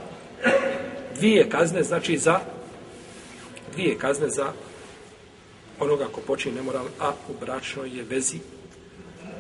[1.15, 2.41] Dvije kazne, znači za
[3.73, 4.53] dvije kazne za
[5.81, 8.39] onoga ko počini nemoral, a u bračnoj je vezi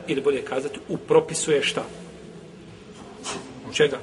[0.06, 1.84] ili bolje kazati, u propisu je šta?
[3.72, 3.98] Čega?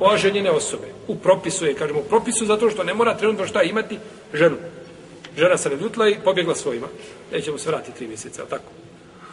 [0.00, 0.86] Oženjene osobe.
[1.08, 3.98] U propisu je, kažemo, u propisu zato što ne mora trenutno šta imati
[4.34, 4.56] ženu.
[5.38, 6.86] Žena se ljutila i pobjegla svojima.
[7.32, 8.70] Nećemo se vratiti tri mjeseca, ali tako?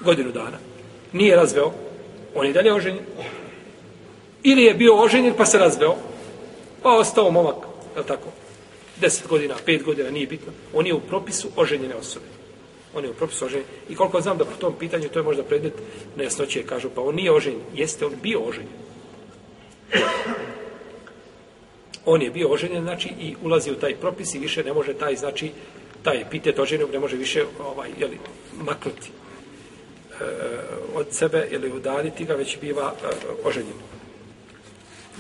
[0.04, 0.58] Godinu dana.
[1.14, 1.72] Nije razveo.
[2.36, 3.04] On je dalje oženjen.
[4.44, 5.96] Ili je bio oženjen pa se razveo,
[6.84, 7.56] pa ostao momak,
[7.98, 8.28] je tako?
[9.02, 10.54] Deset godina, pet godina, nije bitno.
[10.74, 12.26] On je u propisu oženjene osobe.
[12.96, 13.68] On je u propisu oženjen.
[13.90, 15.74] I koliko znam da po tom pitanju, to je možda predmet
[16.18, 17.62] nejasnoće, kažu, pa on nije oženjen.
[17.76, 18.82] Jeste on bio oženjen.
[22.06, 25.16] On je bio oženjen, znači, i ulazi u taj propis i više ne može taj,
[25.16, 25.52] znači,
[26.04, 28.18] taj epitet oženjenog ne može više, ovaj, jeli,
[28.54, 30.24] maknuti e,
[30.94, 33.08] od sebe ili udaljiti ga, već biva e,
[33.44, 34.01] oženjen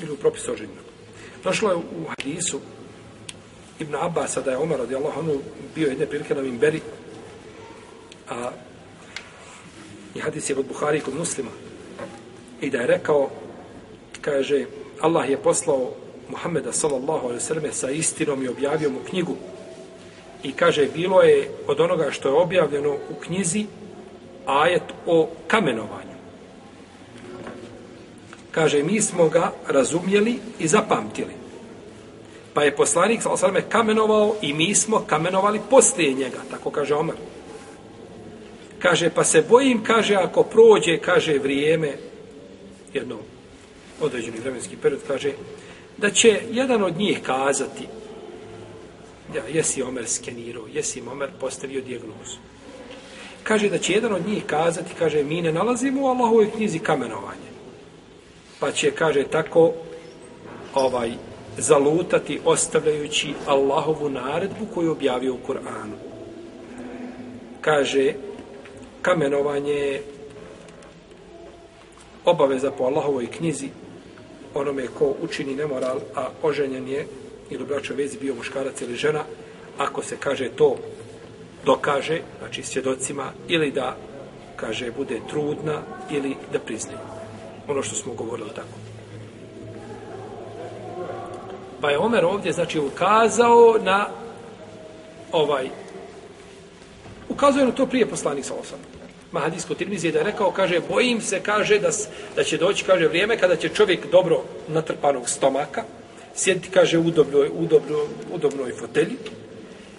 [0.03, 0.85] ili u propisu oženjenog.
[1.43, 2.59] Došlo je u hadisu
[3.79, 5.39] Ibn Abbas, da je Omar radijallahu anhu
[5.75, 6.81] bio jedne prilike na Mimberi,
[8.29, 8.51] a
[10.15, 11.49] i hadis je od Buhari kod muslima,
[12.61, 13.29] i da je rekao,
[14.21, 14.65] kaže,
[14.99, 15.93] Allah je poslao
[16.29, 19.35] Muhammeda sallallahu alaihi sallam sa istinom i objavio mu knjigu.
[20.43, 23.65] I kaže, bilo je od onoga što je objavljeno u knjizi
[24.45, 26.10] ajet o kamenovanju
[28.51, 31.33] kaže, mi smo ga razumjeli i zapamtili.
[32.53, 37.15] Pa je poslanik, sal sveme, kamenovao i mi smo kamenovali poslije njega, tako kaže Omar.
[38.79, 41.97] Kaže, pa se bojim, kaže, ako prođe, kaže, vrijeme,
[42.93, 43.17] jedno
[44.01, 45.31] određeni vremenski period, kaže,
[45.97, 47.87] da će jedan od njih kazati,
[49.35, 52.37] ja, jesi Omer skenirao, jesi Omer postavio dijagnozu.
[53.43, 57.50] kaže da će jedan od njih kazati, kaže, mi ne nalazimo u Allahovoj knjizi kamenovanje.
[58.61, 59.73] Pa će, kaže, tako
[60.73, 61.11] ovaj
[61.57, 65.97] zalutati ostavljajući Allahovu naredbu koju objavio u Kur'anu.
[67.61, 68.13] Kaže,
[69.01, 70.03] kamenovanje je
[72.25, 73.69] obaveza po Allahovoj knjizi
[74.53, 77.07] onome ko učini nemoral, a oženjen je
[77.49, 79.23] ili braćo vezi bio muškarac ili žena,
[79.77, 80.75] ako se kaže to
[81.65, 83.97] dokaže, znači svjedocima, ili da
[84.55, 87.10] kaže bude trudna ili da priznaje.
[87.71, 88.77] Ono što smo govorili tako.
[91.81, 94.07] Pa je Omer ovdje, znači, ukazao na
[95.31, 95.69] ovaj,
[97.29, 98.79] ukazao je na to prije poslanik sa osam.
[99.31, 101.89] Mahadijsko Tirmizi da je rekao, kaže, bojim se, kaže, da,
[102.35, 105.83] da će doći, kaže, vrijeme kada će čovjek dobro natrpanog stomaka,
[106.35, 109.17] sjediti, kaže, u udobnoj, udobnoj, udobnoj fotelji,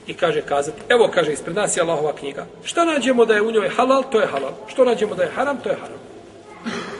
[0.06, 2.46] i kaže kazati, evo kaže ispred nas je Allahova knjiga.
[2.64, 4.52] Šta nađemo da je u njoj halal, to je halal.
[4.66, 6.12] Što nađemo da je haram, to je haram.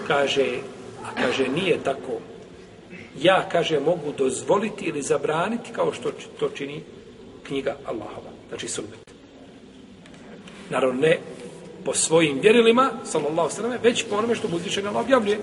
[0.07, 0.47] Kaže,
[1.05, 2.21] a kaže nije tako.
[3.21, 6.83] Ja, kaže, mogu dozvoliti ili zabraniti kao što to čini
[7.43, 8.31] knjiga Allahova.
[8.49, 9.13] Znači sunnet.
[10.71, 11.19] Naravno, ne
[11.85, 15.39] po svojim vjerilima, sallallahu sallam, već po onome što uzvišen Allah objavljuje.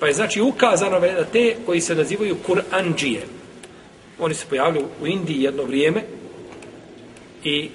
[0.00, 3.20] Pa je znači ukazano da te koji se nazivaju Kur'anđije,
[4.18, 6.02] Oni se pojavili u Indiji jedno vrijeme
[7.44, 7.70] i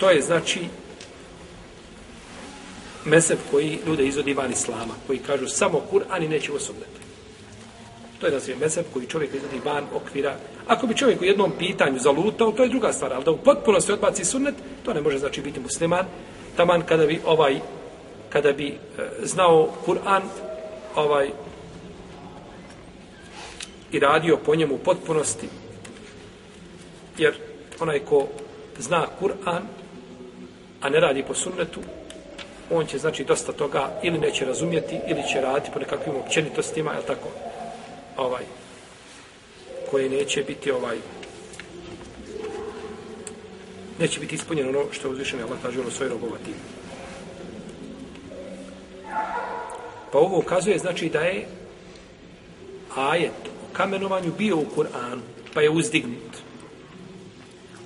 [0.00, 0.60] to je znači
[3.04, 7.00] mesep koji ljude izvodi van islama, koji kažu samo Kur'an i neće osobneti.
[8.20, 10.36] To je nazivljen mesep koji čovjek izvodi van okvira.
[10.66, 13.92] Ako bi čovjek u jednom pitanju zalutao, to je druga stvar, ali da u potpunosti
[13.92, 16.06] odbaci sunnet, to ne može znači biti musliman.
[16.56, 17.60] Taman kada bi ovaj
[18.32, 18.76] kada bi e,
[19.22, 20.22] znao Kur'an
[20.96, 21.30] ovaj
[23.92, 25.48] i radio po njemu u potpunosti.
[27.18, 27.34] Jer
[27.80, 28.28] onaj ko
[28.78, 29.62] zna Kur'an,
[30.80, 31.80] a ne radi po sunnetu,
[32.70, 37.06] on će znači dosta toga ili neće razumjeti ili će raditi po nekakvim općenitostima, je
[37.06, 37.28] tako?
[38.16, 38.42] Ovaj
[39.90, 40.96] koje neće biti ovaj
[43.98, 46.50] neće biti ispunjeno ono što je uzvišeno Allah tražilo svoj robovati.
[50.12, 51.46] Pa ovo ukazuje znači da je
[52.96, 53.32] ajet
[53.72, 55.20] kamenovanju bio u Kur'anu,
[55.54, 56.32] pa je uzdignut.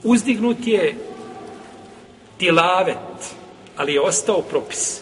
[0.04, 0.94] Uzdignut je
[2.38, 3.36] tilavet,
[3.76, 5.00] ali je ostao propis.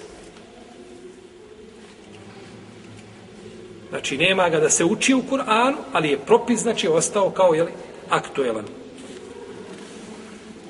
[3.88, 7.72] Znači, nema ga da se uči u Kur'anu, ali je propis, znači, ostao kao, jeli,
[8.10, 8.64] aktuelan.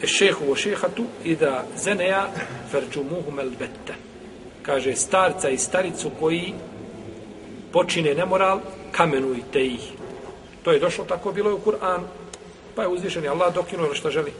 [0.02, 2.28] E šehu o šehatu i da zeneja
[2.70, 3.94] ferđumuhum melbette.
[4.62, 6.54] Kaže, starca i staricu koji
[7.72, 8.60] počine nemoral,
[8.92, 9.92] kamenujte ih.
[10.62, 12.04] To je došlo tako bilo je u Kur'anu.
[12.74, 14.32] Pa je uzvišen Allah dokinuo ono što želi.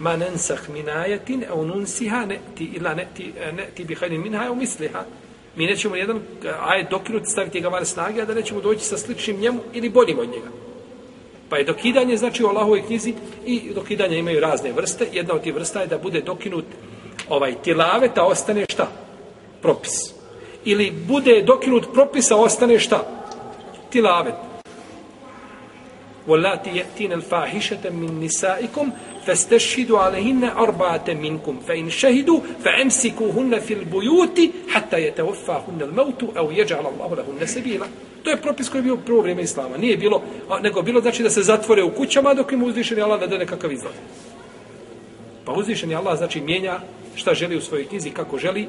[0.00, 5.04] Ma nensah min ajetin au nunsiha ne'ti ila ne'ti, ne'ti bi hajnin minha au misliha.
[5.56, 8.98] Mi nećemo jedan eh, ajet dokinuti, staviti ga van snage, a da nećemo doći sa
[8.98, 10.48] sličnim njemu ili boljim od njega.
[11.48, 13.14] Pa je dokidanje, znači u Allahovoj knjizi,
[13.46, 15.06] i dokidanje imaju razne vrste.
[15.12, 16.64] Jedna od tih vrsta je da bude dokinut
[17.28, 18.88] ovaj tilavet, a ostane šta?
[19.62, 20.14] Propis.
[20.64, 23.04] Ili bude dokinut propis, a ostane šta?
[23.90, 24.34] Tilavet.
[26.29, 28.89] واللاتي يأتين الفاحشة من نسائكم
[29.25, 37.15] فاستشهدوا عليهن أربعة منكم فإن شهدوا فأمسكوهن في البيوت حتى يتوفاهن الموت أو يجعل الله
[37.15, 37.87] لهن سبيلا
[38.23, 39.77] To je propis koji je bio prvo vrijeme Islama.
[39.77, 40.21] Nije bilo,
[40.61, 43.71] nego bilo znači da se zatvore u kućama dok im uzvišeni Allah da da nekakav
[43.71, 43.93] izlaz.
[45.45, 46.79] Pa uzvišeni Allah znači mijenja
[47.15, 48.67] šta želi u svojoj knjizi, kako želi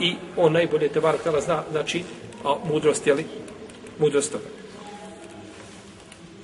[0.00, 2.02] i on najbolje te bar zna, znači
[2.44, 3.24] a, mudrost, jeli?
[3.98, 4.44] Mudrost toga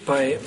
[0.09, 0.39] pa je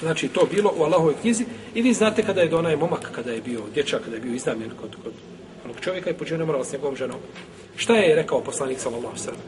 [0.00, 3.32] znači to bilo u Allahovoj knjizi i vi znate kada je do onaj momak kada
[3.32, 5.12] je bio dječak kada je bio iznamljen kod, kod
[5.64, 7.16] onog čovjeka i počeo nemoral s njegovom ženom.
[7.76, 9.40] Šta je rekao poslanik sallallahu sallam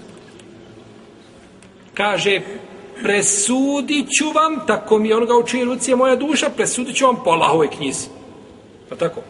[1.95, 2.41] kaže
[3.03, 7.31] presudit ću vam tako mi onoga učije ruci je moja duša presudit ću vam po
[7.31, 8.07] Allahove knjizi.
[8.89, 9.21] Pa tako?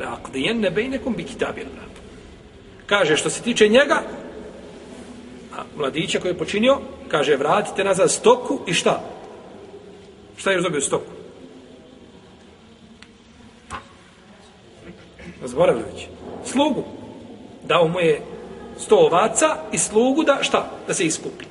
[0.00, 1.84] La aqdijen ne bejnekom bi kitabillah.
[2.86, 4.02] Kaže što se tiče njega
[5.76, 6.78] mladića koji je počinio
[7.08, 9.00] kaže, vratite nazad stoku i šta?
[10.36, 11.12] Šta je još dobio stoku?
[15.44, 16.06] Zboravili već.
[16.44, 16.84] Slugu.
[17.64, 18.20] Dao mu je
[18.78, 20.70] sto ovaca i slugu da šta?
[20.86, 21.44] Da se iskupi.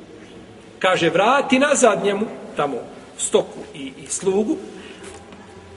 [0.80, 2.78] Kaže, vrati nazad njemu tamo
[3.18, 4.58] stoku i, i slugu,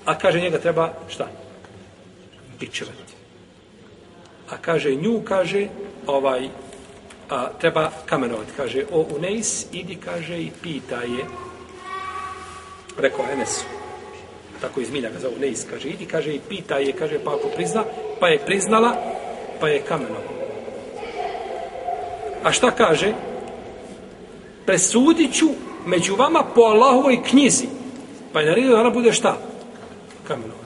[0.04, 1.26] a kaže, njega treba šta?
[2.58, 3.14] Pičevati.
[4.50, 5.68] A kaže, nju, kaže,
[6.06, 6.48] ovaj,
[7.30, 8.52] a, treba kamenovati.
[8.56, 11.24] Kaže, o Unejs, idi, kaže, i pita je,
[12.98, 13.64] rekao Enesu,
[14.60, 17.48] tako iz Miljaga ga Unejs, Neis, kaže, idi, kaže, i pita je, kaže, pa ako
[17.48, 17.84] prizna,
[18.20, 18.96] pa je priznala,
[19.60, 20.22] pa je kamenom.
[22.42, 23.12] A šta kaže?
[24.66, 25.48] Presudit ću
[25.86, 27.66] među vama po Allahovoj knjizi.
[28.32, 29.36] Pa je naredio da ona bude šta?
[30.28, 30.56] Kamenom.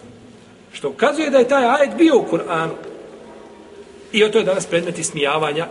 [0.73, 2.75] Što ukazuje da je taj ajet bio u Kur'anu.
[4.13, 5.67] I o to je danas predmet ismijavanja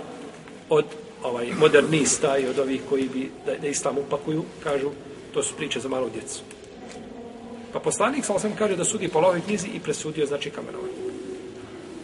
[0.70, 0.86] od
[1.24, 4.90] ovaj modernista i od ovih koji bi da, da islam upakuju, kažu,
[5.34, 6.42] to su priče za malu djecu.
[7.74, 10.94] Pa poslanik sam sam kaže da sudi po lovoj knjizi i presudio znači kamenovanje.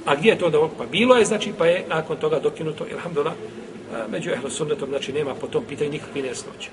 [0.05, 3.35] A gdje je to da pa bilo je znači pa je nakon toga dokinuto alhamdulillah
[4.09, 6.69] među ehlu sunnetom znači nema po tom pitanju nikakve nesnoće.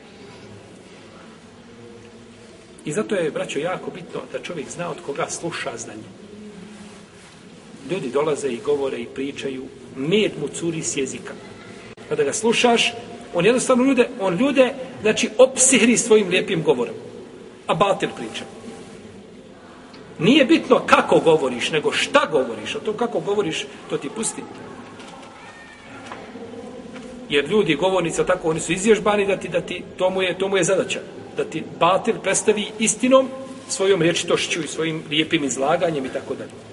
[2.85, 6.09] I zato je braćo jako bitno da čovjek zna od koga sluša znanje.
[7.91, 9.65] Ljudi dolaze i govore i pričaju
[9.97, 11.35] med mu curi s jezika.
[12.09, 12.93] Kada ga slušaš,
[13.35, 16.95] on jednostavno ljude, on ljude, znači, opsihri svojim lijepim govorom.
[17.67, 18.45] A batil priča.
[20.19, 22.75] Nije bitno kako govoriš, nego šta govoriš.
[22.75, 24.43] A to kako govoriš, to ti pusti.
[27.29, 30.49] Jer ljudi, govornici, tako, oni su izježbani da ti, da ti, to mu je, to
[30.49, 31.01] mu je zadaća.
[31.37, 33.29] Da ti batil predstavi istinom
[33.69, 36.66] svojom rječitošću i svojim lijepim izlaganjem i tako dalje.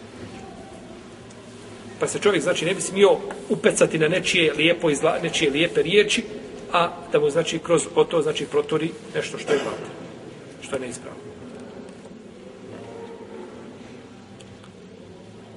[2.04, 3.18] Pa se čovjek, znači, ne bi smio
[3.50, 6.24] upecati na nečije, lijepo izla, nečije lijepe riječi,
[6.74, 9.88] a da mu, znači, kroz to, znači, proturi nešto što je batil.
[10.62, 11.20] Što je neispravno.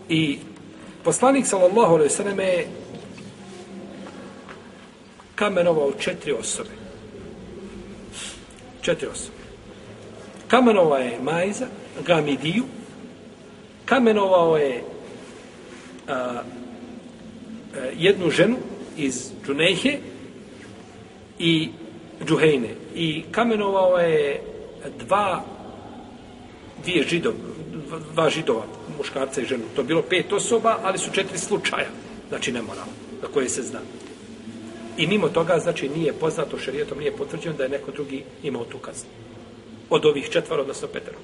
[0.09, 0.39] I
[1.05, 2.65] poslanik sallallahu alejhi ve selleme
[5.35, 6.71] kamenovao četiri osobe.
[8.81, 9.39] Četiri osobe.
[10.49, 11.67] Kamenovao je Majza,
[12.07, 12.65] Gamidiju,
[13.85, 14.96] kamenovao je
[16.09, 16.43] a, a,
[17.99, 18.57] jednu ženu
[18.97, 19.99] iz Džunehe
[21.39, 21.69] i
[22.25, 22.69] Džuhejne.
[22.95, 24.43] I kamenovao je
[24.99, 25.45] dva
[26.83, 27.33] dvije židov,
[28.13, 28.65] dva židova,
[28.99, 29.65] muškarca i ženu.
[29.75, 31.89] To je bilo pet osoba, ali su četiri slučaja.
[32.29, 32.87] Znači nemoral,
[33.23, 33.81] na koje se zna.
[34.97, 38.79] I mimo toga, znači, nije poznato šarijetom, nije potvrđeno da je neko drugi imao tu
[38.79, 39.11] kaznu.
[39.91, 41.19] Od ovih četvara, odnosno petero.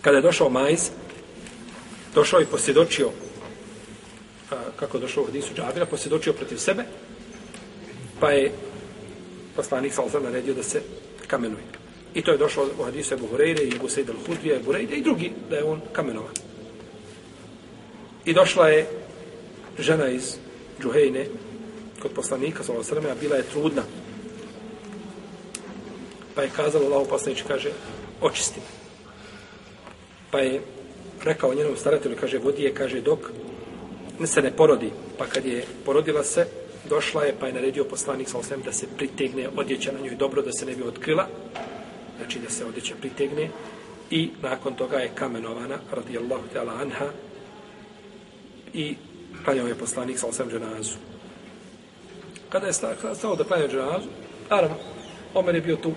[0.00, 0.90] Kada je došao Majz,
[2.16, 3.10] došao i posjedočio,
[4.50, 6.84] a, kako došao u Hadisu Džabira, posjedočio protiv sebe,
[8.20, 8.52] pa je
[9.56, 10.82] poslanik Salzar naredio da se
[11.26, 11.64] kamenuje.
[12.14, 15.02] I to je došlo u Hadisu Ebu Hureyre i Ebu Sejd al-Hudrija, Ebu Hureyre i
[15.02, 16.32] drugi, da je on kamenovan.
[18.24, 18.86] I došla je
[19.78, 20.36] žena iz
[20.82, 21.26] Džuhejne,
[22.02, 23.82] kod poslanika, sa a bila je trudna.
[26.34, 27.72] Pa je kazalo, Allah poslanič kaže,
[28.20, 28.66] očisti me.
[30.30, 30.60] Pa je
[31.24, 33.18] rekao njenom staratelju, kaže, vodi je, kaže, dok
[34.24, 34.90] se ne porodi.
[35.18, 36.46] Pa kad je porodila se,
[36.88, 40.52] došla je, pa je naredio poslanik, sa da se pritegne odjeća na njoj dobro, da
[40.52, 41.28] se ne bi otkrila.
[42.16, 43.50] Znači da se odjeća pritegne.
[44.10, 47.06] I nakon toga je kamenovana, radijallahu ta'ala anha,
[48.74, 48.94] i
[49.44, 50.96] klanjao je poslanik sa osvijem dženazu.
[52.48, 52.72] Kada je
[53.14, 54.08] stao da klanja dženazu,
[54.50, 54.76] naravno,
[55.34, 55.92] Omer je bio tu.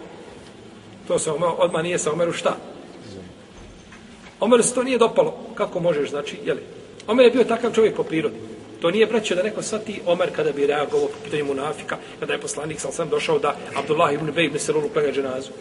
[1.08, 2.58] To se Omer, odmah nije sa Omeru šta?
[4.40, 5.38] Omer se to nije dopalo.
[5.56, 6.62] Kako možeš, znači, jeli?
[7.08, 8.36] Omer je bio takav čovjek po prirodi.
[8.82, 12.40] To nije braće da neko svati Omer kada bi reagovao po pitanju munafika, kada je
[12.40, 15.52] poslanik sam sam došao da Abdullah ibn Bej ibn Selulu klanja dženazu.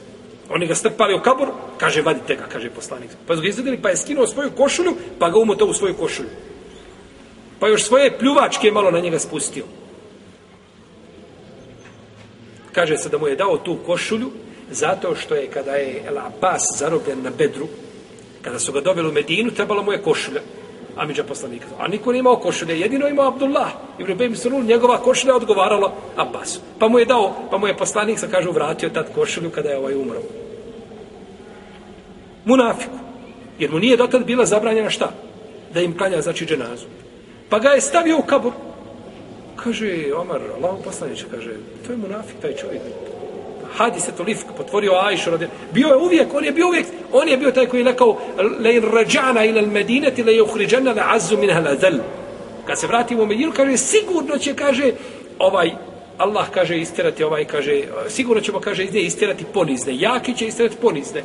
[0.50, 1.48] Oni ga strpali u kabor,
[1.78, 3.10] kaže, vadite ga, kaže poslanik.
[3.26, 6.28] Pa su ga izvedili, pa je skinuo svoju košulju, pa ga umotao u svoju košulju
[7.58, 9.64] pa još svoje pljuvačke malo na njega spustio.
[12.72, 14.30] Kaže se da mu je dao tu košulju,
[14.70, 17.66] zato što je kada je El Abbas zarobljen na bedru,
[18.42, 20.40] kada su ga dobili u Medinu, trebalo mu je košulja.
[20.96, 21.66] Amidža poslanika.
[21.78, 23.70] A niko nije imao košulje, jedino imao Abdullah.
[23.98, 26.60] I u Rebem Sunul njegova košulja odgovarala Abbasu.
[26.78, 29.78] Pa mu je dao, pa mu je poslanik, sa kažu, vratio tad košulju kada je
[29.78, 30.20] ovaj umro.
[32.44, 32.98] Munafiku.
[33.58, 35.10] Jer mu nije dotad bila zabranjena šta?
[35.74, 36.86] Da im klanja, znači, dženazu.
[37.48, 38.52] Pa ga je stavio u kabur.
[39.56, 41.50] Kaže, Omar, Allah poslaniče, kaže,
[41.86, 42.82] to je munafik, taj čovjek.
[43.76, 45.46] Hadi se to lifk, potvorio Ajšu, radi.
[45.72, 48.18] Bio je uvijek, on je bio uvijek, on je bio taj koji je rekao,
[48.60, 51.98] le in rađana ila medineti, le je la le azu min haladel.
[52.66, 54.92] Kad se vratimo u Medinu, kaže, sigurno će, kaže,
[55.38, 55.70] ovaj,
[56.18, 59.98] Allah kaže istirati ovaj, kaže, sigurno ćemo, kaže, iz nje istirati ponizne.
[59.98, 61.22] Jaki će istirati ponizne.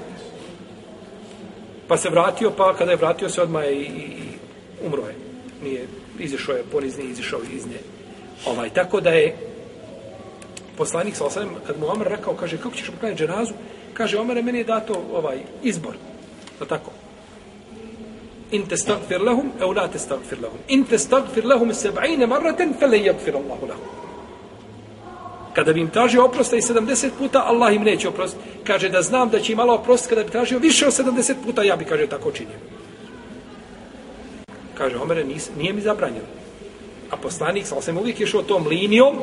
[1.88, 5.16] Pa se vratio, pa kada je vratio se odmah i, i, i umro je.
[5.64, 5.88] Nije,
[6.20, 7.80] izišao je ponizni, izišao iz nje.
[8.46, 9.36] Ovaj, tako da je
[10.78, 13.54] poslanik sa osanem, kad mu Omer rekao, kaže, kako ćeš poklanjati dženazu?
[13.94, 15.94] Kaže, Omer, meni je dato ovaj izbor.
[16.60, 16.92] To tako.
[18.52, 20.60] In te stagfir lahum, e la te stagfir lahum.
[20.68, 23.86] In te stagfir lahum seba'ine marraten, fele jagfir Allahu lahum.
[25.54, 28.44] Kada bi im tražio oprosta i 70 puta, Allah im neće oprostiti.
[28.64, 31.64] Kaže da znam da će im malo oprostiti kada bi tražio više od 70 puta,
[31.64, 32.58] ja bi, kaže, tako činio.
[34.78, 35.26] Kaže, Omer,
[35.58, 36.26] nije mi zabranjeno.
[37.12, 39.16] A poslanik, sa sam uvijek išao tom linijom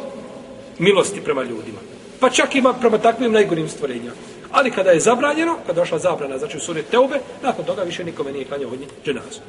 [0.81, 1.79] milosti prema ljudima.
[2.21, 4.13] Pa čak ima prema takvim najgorim stvorenjima.
[4.51, 8.33] Ali kada je zabranjeno, kada došla zabrana, znači u suri Teube, nakon toga više nikome
[8.33, 9.41] nije klanjao od njih dženazu.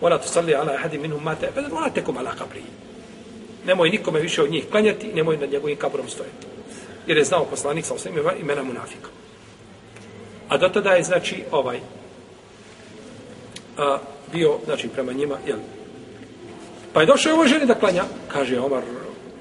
[0.00, 2.62] Ona tu salli ala ahadi minhum mate, pa ona tekom ala kabri.
[3.66, 6.46] Nemoj nikome više od njih klanjati, nemoj nad njegovim kabrom stojati.
[7.06, 9.08] Jer je znao poslanik sa osam imena munafika.
[10.48, 11.80] A do tada je, znači, ovaj,
[13.78, 13.98] a,
[14.32, 15.58] bio, znači, prema njima, jel?
[16.92, 18.82] Pa je došao ovoj ženi da klanja, kaže Omar,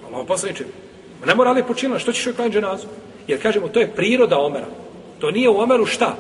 [0.08, 0.66] Allah poslaniče,
[1.26, 2.88] ne mora li počinila, što ćeš joj klanjati dženazu?
[3.28, 4.67] Jer kažemo, to je priroda Omera.
[5.20, 6.15] To nije u Omeru šta?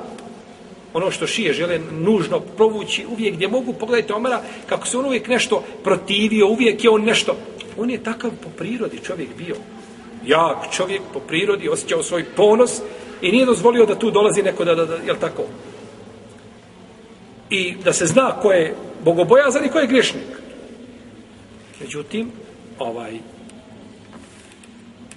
[0.93, 3.73] Ono što šije žele nužno provući uvijek gdje mogu.
[3.73, 7.35] Pogledajte Omera kako se on uvijek nešto protivio, uvijek je on nešto...
[7.77, 9.55] On je takav po prirodi čovjek bio.
[10.25, 12.81] Jak čovjek po prirodi, osjećao svoj ponos
[13.21, 15.43] i nije dozvolio da tu dolazi neko da, da, da jel tako?
[17.49, 20.27] I da se zna ko je bogobojazan i ko je grešnik.
[21.79, 22.31] Međutim,
[22.79, 23.19] ovaj,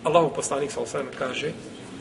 [0.03, 1.53] Allahu poslanik sa osvijem kaže,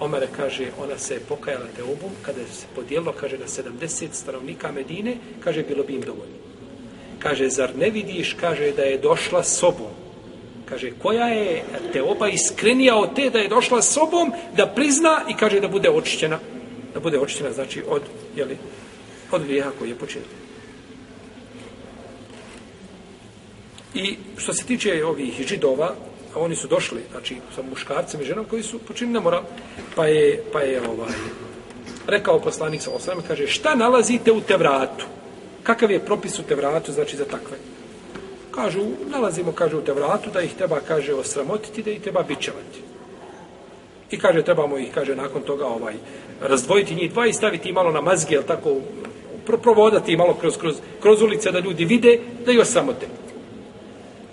[0.02, 1.84] Omere kaže, ona se je pokajala te
[2.22, 6.36] kada se podijelo, kaže, na 70 stanovnika Medine, kaže, bilo bi im dovoljno.
[7.20, 9.94] Kaže, zar ne vidiš, kaže, da je došla sobom.
[10.66, 15.34] Kaže, koja je te oba iskrenija od te da je došla sobom, da prizna i
[15.34, 16.40] kaže da bude očišćena.
[16.94, 18.02] Da bude očišćena, znači, od,
[18.36, 18.58] jeli,
[19.32, 20.28] od grijeha koji je počinio.
[23.94, 25.96] I što se tiče ovih židova,
[26.36, 29.44] a oni su došli, znači sa muškarcem i ženom koji su počinili nemoral,
[29.96, 31.12] pa je, pa je ovaj,
[32.08, 35.06] rekao poslanik sa osram, kaže, šta nalazite u Tevratu?
[35.64, 37.58] Kakav je propis u Tevratu, znači za takve?
[38.52, 42.82] Kažu, nalazimo, kaže, u Tevratu, da ih treba, kaže, osramotiti, da ih treba bićevati.
[44.12, 45.94] I kaže, trebamo ih, kaže, nakon toga, ovaj,
[46.42, 48.76] razdvojiti njih dva i staviti malo na mazge, jel tako,
[49.64, 53.08] provodati malo kroz, kroz, kroz ulice da ljudi vide, da ih osramote.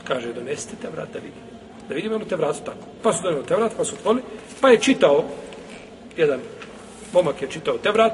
[0.04, 1.48] Kaže, donesite Tevrat da vidite
[1.88, 2.86] da vidimo ono te vratu tako.
[3.02, 4.22] Pa su donijeli te vrat, pa su otvorili,
[4.60, 5.24] pa je čitao,
[6.16, 6.40] jedan
[7.12, 8.12] momak je čitao te vrat,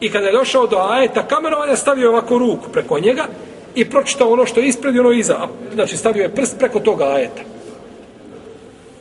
[0.00, 3.26] i kada je došao do ajeta kamerovanja, stavio ovako ruku preko njega
[3.74, 5.48] i pročitao ono što je ispred i ono iza.
[5.74, 7.42] Znači, stavio je prst preko toga ajeta.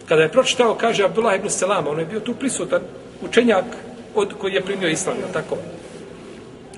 [0.06, 2.82] Kada je pročitao, kaže Abdullah ibn Selama, on je bio tu prisutan,
[3.22, 3.66] učenjak
[4.16, 5.58] od koji je primio islam, tako,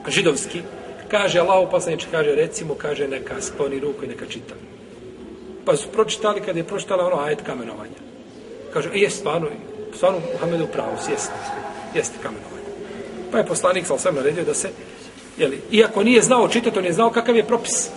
[0.07, 0.61] židovski,
[1.07, 4.53] kaže Allah poslanič, kaže, recimo, kaže, neka sponi ruku i neka čita.
[5.65, 7.99] Pa su pročitali, kada je pročitala ono ajet kamenovanja.
[8.73, 9.47] Kaže, e, jest stvarno,
[9.95, 11.31] stvarno Muhammedu pravo, jest,
[11.95, 12.53] jeste kamenovanje.
[13.31, 14.69] Pa je poslanik sa sam naredio da se,
[15.37, 17.89] jeli, iako nije znao čitati, on je znao kakav je propis.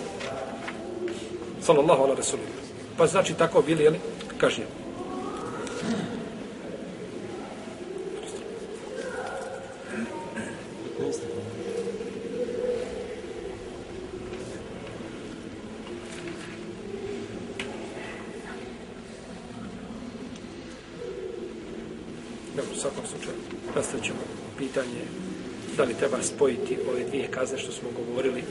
[1.63, 2.49] Sallallahu ala rasulina.
[2.99, 4.01] Pa znači tako bili, jeli,
[4.39, 4.86] kažnjeni.
[24.77, 25.05] Pitanje
[25.77, 28.43] da li treba spojiti ove dvije kazne što smo govorili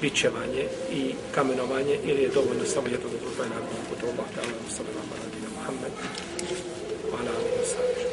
[0.00, 4.54] bićevanje i kamenovanje ili je dovoljno samo jedno dobro pa je naravno puto Allah ta'ala
[4.76, 5.92] sallallahu alaihi wa sallam Muhammed
[7.12, 8.05] wa ala alihi wa sallam.